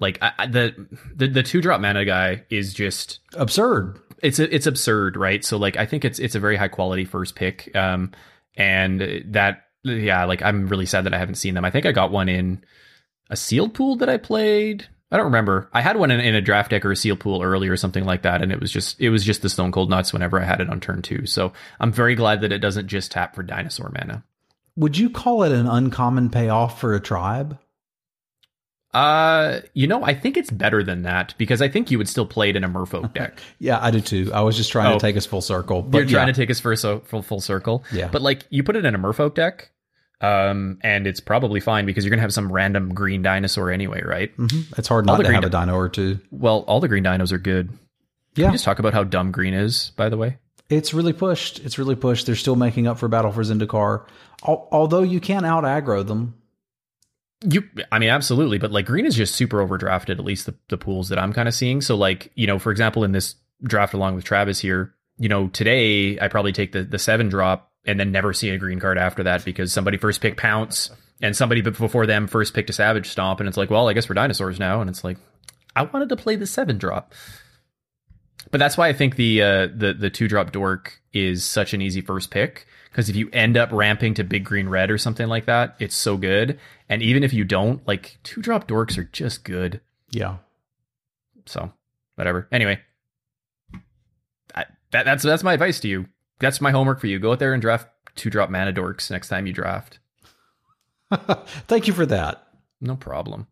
[0.00, 4.00] like I, I- the the the two drop mana guy is just Absurd.
[4.22, 5.44] it's it's absurd, right?
[5.44, 8.10] So like I think it's it's a very high quality first pick, um,
[8.56, 11.64] and that yeah, like I'm really sad that I haven't seen them.
[11.64, 12.64] I think I got one in
[13.30, 14.86] a sealed pool that I played.
[15.10, 15.70] I don't remember.
[15.72, 18.04] I had one in, in a draft deck or a seal pool early or something
[18.04, 20.44] like that, and it was just it was just the stone cold nuts whenever I
[20.44, 21.24] had it on turn two.
[21.26, 24.22] So I'm very glad that it doesn't just tap for dinosaur mana.
[24.76, 27.58] Would you call it an uncommon payoff for a tribe?
[28.94, 32.24] Uh, you know, I think it's better than that because I think you would still
[32.26, 33.38] play it in a Merfolk deck.
[33.58, 34.30] Yeah, I do too.
[34.32, 34.94] I was just trying Oh.
[34.94, 35.82] to take us full circle.
[35.82, 37.84] But You're trying to take us for a so, full full circle.
[37.92, 38.08] Yeah.
[38.10, 39.70] But like you put it in a Merfolk deck,
[40.20, 44.36] um, and it's probably fine because you're gonna have some random green dinosaur anyway, right?
[44.36, 44.78] Mhm.
[44.78, 46.18] It's hard All not to have a dino or two.
[46.30, 47.68] Well, all the green dinos are good.
[48.34, 48.52] Can Yeah.
[48.52, 50.38] just talk about how dumb green is, by the way?
[50.68, 51.60] It's really pushed.
[51.60, 52.26] It's really pushed.
[52.26, 54.04] They're still making up for Battle for Zendikar,
[54.46, 56.34] Al- although you can out aggro them.
[57.48, 57.62] You,
[57.92, 60.10] I mean, absolutely, but like green is just super overdrafted.
[60.18, 61.80] At least the, the pools that I'm kind of seeing.
[61.80, 65.46] So, like, you know, for example, in this draft along with Travis here, you know,
[65.48, 68.98] today I probably take the the seven drop and then never see a green card
[68.98, 73.08] after that because somebody first picked Pounce and somebody before them first picked a Savage
[73.08, 75.18] Stomp, and it's like, well, I guess we're dinosaurs now, and it's like,
[75.74, 77.12] I wanted to play the seven drop.
[78.50, 81.82] But that's why I think the uh, the the two drop dork is such an
[81.82, 85.28] easy first pick because if you end up ramping to big green red or something
[85.28, 86.58] like that, it's so good.
[86.88, 89.80] And even if you don't, like two drop dorks are just good.
[90.10, 90.38] Yeah.
[91.46, 91.72] So
[92.14, 92.48] whatever.
[92.50, 92.80] Anyway,
[94.54, 96.06] I, that, that's that's my advice to you.
[96.40, 97.18] That's my homework for you.
[97.18, 99.98] Go out there and draft two drop mana dorks next time you draft.
[101.66, 102.46] Thank you for that.
[102.80, 103.46] No problem.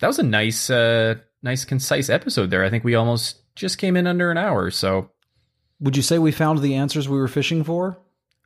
[0.00, 2.64] That was a nice, uh, nice concise episode there.
[2.64, 4.70] I think we almost just came in under an hour.
[4.70, 5.10] So
[5.80, 7.98] Would you say we found the answers we were fishing for?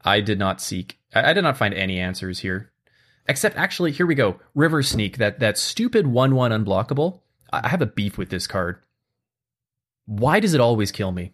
[0.04, 0.98] I did not seek.
[1.14, 2.72] I, I did not find any answers here,
[3.26, 4.38] except actually, here we go.
[4.54, 7.20] River Sneak, that that stupid one-one unblockable.
[7.52, 8.82] I, I have a beef with this card.
[10.06, 11.32] Why does it always kill me?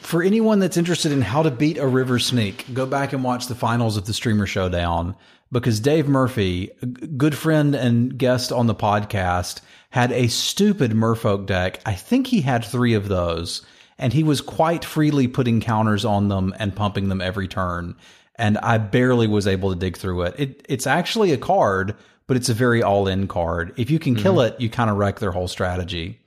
[0.00, 3.46] For anyone that's interested in how to beat a river sneak, go back and watch
[3.46, 5.14] the finals of the Streamer Showdown
[5.52, 6.70] because Dave Murphy,
[7.16, 11.80] good friend and guest on the podcast, had a stupid Merfolk deck.
[11.86, 13.64] I think he had three of those,
[13.98, 17.96] and he was quite freely putting counters on them and pumping them every turn.
[18.36, 20.34] And I barely was able to dig through it.
[20.38, 21.96] it it's actually a card,
[22.26, 23.72] but it's a very all in card.
[23.76, 24.54] If you can kill mm-hmm.
[24.54, 26.20] it, you kind of wreck their whole strategy.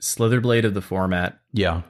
[0.00, 1.38] Slitherblade of the format.
[1.52, 1.82] Yeah.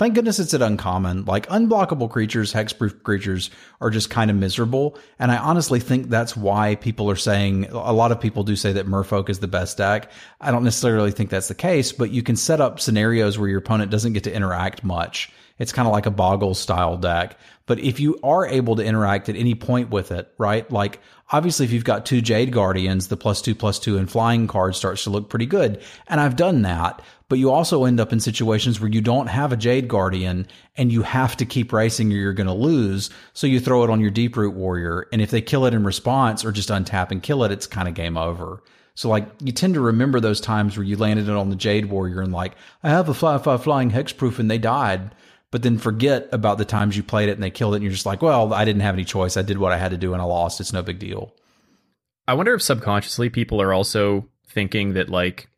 [0.00, 1.26] Thank goodness it's an uncommon.
[1.26, 3.50] Like unblockable creatures, hexproof creatures
[3.82, 4.96] are just kind of miserable.
[5.18, 8.72] And I honestly think that's why people are saying a lot of people do say
[8.72, 10.10] that Merfolk is the best deck.
[10.40, 13.58] I don't necessarily think that's the case, but you can set up scenarios where your
[13.58, 15.30] opponent doesn't get to interact much.
[15.58, 17.38] It's kind of like a boggle style deck.
[17.66, 20.68] But if you are able to interact at any point with it, right?
[20.72, 24.46] Like obviously if you've got two Jade Guardians, the plus two plus two and flying
[24.46, 25.82] card starts to look pretty good.
[26.08, 27.02] And I've done that.
[27.30, 30.92] But you also end up in situations where you don't have a Jade Guardian and
[30.92, 33.08] you have to keep racing or you're going to lose.
[33.32, 35.06] So you throw it on your Deep Root Warrior.
[35.12, 37.86] And if they kill it in response or just untap and kill it, it's kind
[37.86, 38.64] of game over.
[38.96, 41.86] So like you tend to remember those times where you landed it on the Jade
[41.86, 45.12] Warrior and like, I have a fly five flying hexproof and they died
[45.50, 47.92] but then forget about the times you played it and they killed it and you're
[47.92, 49.36] just like, well, I didn't have any choice.
[49.36, 50.60] I did what I had to do and I lost.
[50.60, 51.34] It's no big deal.
[52.28, 55.49] I wonder if subconsciously people are also thinking that like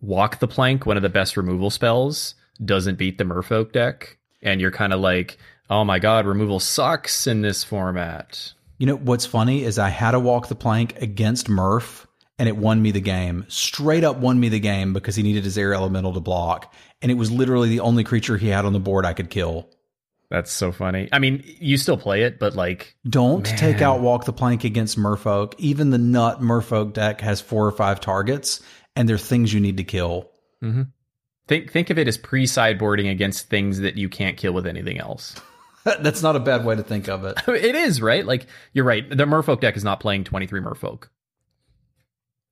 [0.00, 2.34] walk the plank, one of the best removal spells,
[2.64, 5.38] doesn't beat the Merfolk deck, and you're kind of like,
[5.70, 8.52] oh my god, removal sucks in this format.
[8.78, 12.06] You know what's funny is I had to walk the plank against Murph
[12.38, 13.44] and it won me the game.
[13.48, 16.72] Straight up won me the game because he needed his air elemental to block.
[17.02, 19.68] And it was literally the only creature he had on the board I could kill.
[20.30, 21.08] That's so funny.
[21.10, 23.56] I mean, you still play it, but like Don't man.
[23.56, 25.54] take out walk the plank against Merfolk.
[25.58, 28.60] Even the nut Merfolk deck has four or five targets,
[28.98, 30.28] and they're things you need to kill.
[30.62, 30.82] Mm-hmm.
[31.46, 34.98] Think think of it as pre sideboarding against things that you can't kill with anything
[34.98, 35.36] else.
[35.84, 37.38] That's not a bad way to think of it.
[37.48, 38.26] it is, right?
[38.26, 39.08] Like you're right.
[39.08, 41.04] The Merfolk deck is not playing 23 Merfolk.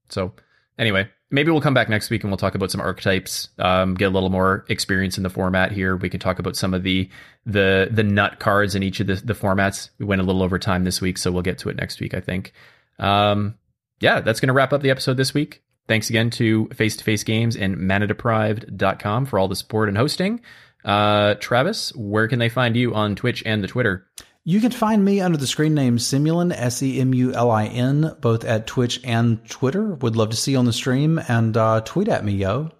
[0.09, 0.35] So
[0.79, 4.07] anyway, maybe we'll come back next week and we'll talk about some archetypes, um, get
[4.07, 5.97] a little more experience in the format here.
[5.97, 7.11] We can talk about some of the
[7.45, 9.91] the the nut cards in each of the, the formats.
[9.99, 12.15] We went a little over time this week, so we'll get to it next week,
[12.15, 12.53] I think.
[13.01, 13.57] Um,
[13.99, 15.65] yeah, that's going to wrap up the episode this week.
[15.89, 20.41] Thanks again to Face to Face Games and ManaDeprived.com for all the support and hosting.
[20.85, 24.07] Uh, Travis, where can they find you on Twitch and the Twitter?
[24.45, 27.65] You can find me under the screen name Semulin, S E M U L I
[27.67, 29.95] N, both at Twitch and Twitter.
[29.95, 32.71] Would love to see you on the stream and uh, tweet at me, yo.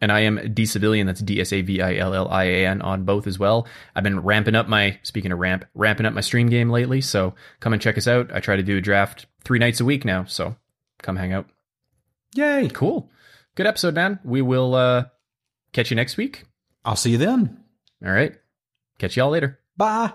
[0.00, 2.66] And I am D Civilian, that's D S A V I L L I A
[2.66, 3.68] N on both as well.
[3.94, 7.00] I've been ramping up my, speaking of ramp, ramping up my stream game lately.
[7.00, 8.32] So come and check us out.
[8.34, 10.24] I try to do a draft three nights a week now.
[10.24, 10.56] So
[11.00, 11.46] come hang out.
[12.34, 12.68] Yay.
[12.68, 13.10] Cool.
[13.54, 14.18] Good episode, man.
[14.24, 15.04] We will uh,
[15.72, 16.44] catch you next week.
[16.84, 17.62] I'll see you then.
[18.04, 18.34] All right.
[18.98, 19.60] Catch y'all later.
[19.76, 20.12] Bye.